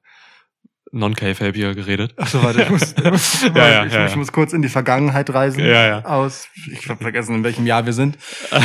[0.91, 2.13] Non-K-Fape hier geredet.
[2.17, 4.17] Achso, warte, ich muss, ich, muss, Ja, ja, ich, ja, ich ja.
[4.17, 5.59] muss kurz in die Vergangenheit reisen.
[5.59, 6.05] Ja, ja.
[6.05, 8.17] Aus, ich habe vergessen, in welchem Jahr wir sind.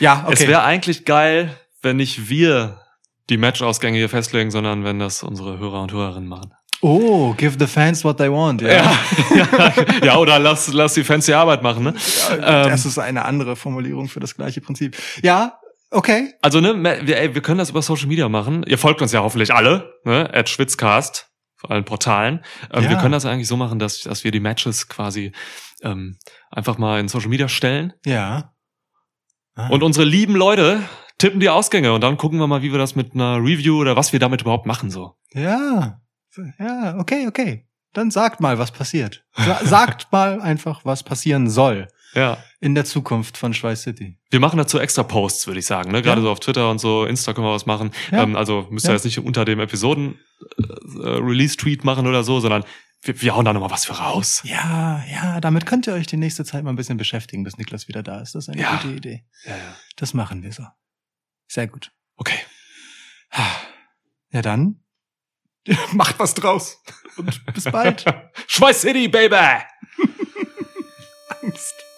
[0.00, 0.32] Ja, okay.
[0.34, 2.80] Es wäre eigentlich geil, wenn nicht wir
[3.30, 6.52] die Matchausgänge hier festlegen, sondern wenn das unsere Hörer und Hörerinnen machen.
[6.80, 8.60] oh, give the fans what they want.
[8.60, 8.92] Ja,
[9.34, 9.74] ja,
[10.04, 11.94] ja oder lass, lass die Fans die Arbeit machen, ne?
[12.32, 14.96] Ähm, das ist eine andere Formulierung für das gleiche Prinzip.
[15.22, 15.58] Ja,
[15.90, 16.32] okay.
[16.42, 16.74] Also, ne,
[17.04, 18.64] wir, ey, wir können das über Social Media machen.
[18.66, 20.28] Ihr folgt uns ja hoffentlich alle, ne?
[20.34, 21.28] At Schwitzcast,
[21.62, 22.40] auf allen Portalen.
[22.72, 22.90] Ähm, Ja.
[22.90, 25.32] Wir können das eigentlich so machen, dass, dass wir die Matches quasi
[25.82, 26.18] ähm,
[26.50, 27.92] einfach mal in Social Media stellen.
[28.04, 28.52] Ja.
[29.54, 29.68] Ah.
[29.68, 30.80] Und unsere lieben Leute
[31.18, 33.96] tippen die Ausgänge und dann gucken wir mal, wie wir das mit einer Review oder
[33.96, 35.14] was wir damit überhaupt machen, so.
[35.34, 36.00] ja,
[36.58, 37.66] ja, okay, okay.
[37.92, 39.22] Dann sagt mal, was passiert.
[39.36, 42.38] Sa sagt mal einfach, was passieren soll Ja.
[42.58, 44.18] in der Zukunft von Schweiß City.
[44.30, 45.92] Wir machen dazu extra Posts, würde ich sagen.
[45.92, 46.00] Ne?
[46.00, 46.24] Gerade Ja.
[46.24, 47.90] so auf Twitter und so, Insta können wir was machen.
[48.10, 48.22] Ja.
[48.22, 48.94] Ähm, also müsst ihr Ja.
[48.94, 49.60] jetzt nicht unter dem
[50.58, 52.64] Episoden-Release-Tweet machen oder so, sondern
[53.02, 54.42] wir, wir hauen da nochmal was für raus.
[54.44, 57.88] Ja, ja, damit könnt ihr euch die nächste Zeit mal ein bisschen beschäftigen, bis Niklas
[57.88, 58.34] wieder da ist.
[58.34, 58.76] Das ist eine Ja.
[58.76, 59.24] gute Idee.
[59.44, 59.76] Ja, ja.
[59.96, 60.64] Das machen wir so.
[61.48, 61.90] Sehr gut.
[62.16, 62.38] Okay.
[64.30, 64.80] Ja, dann
[65.92, 66.82] macht was draus.
[67.16, 68.04] Und bis bald.
[68.46, 69.36] Schweiß City, Baby!
[71.42, 71.74] Angst.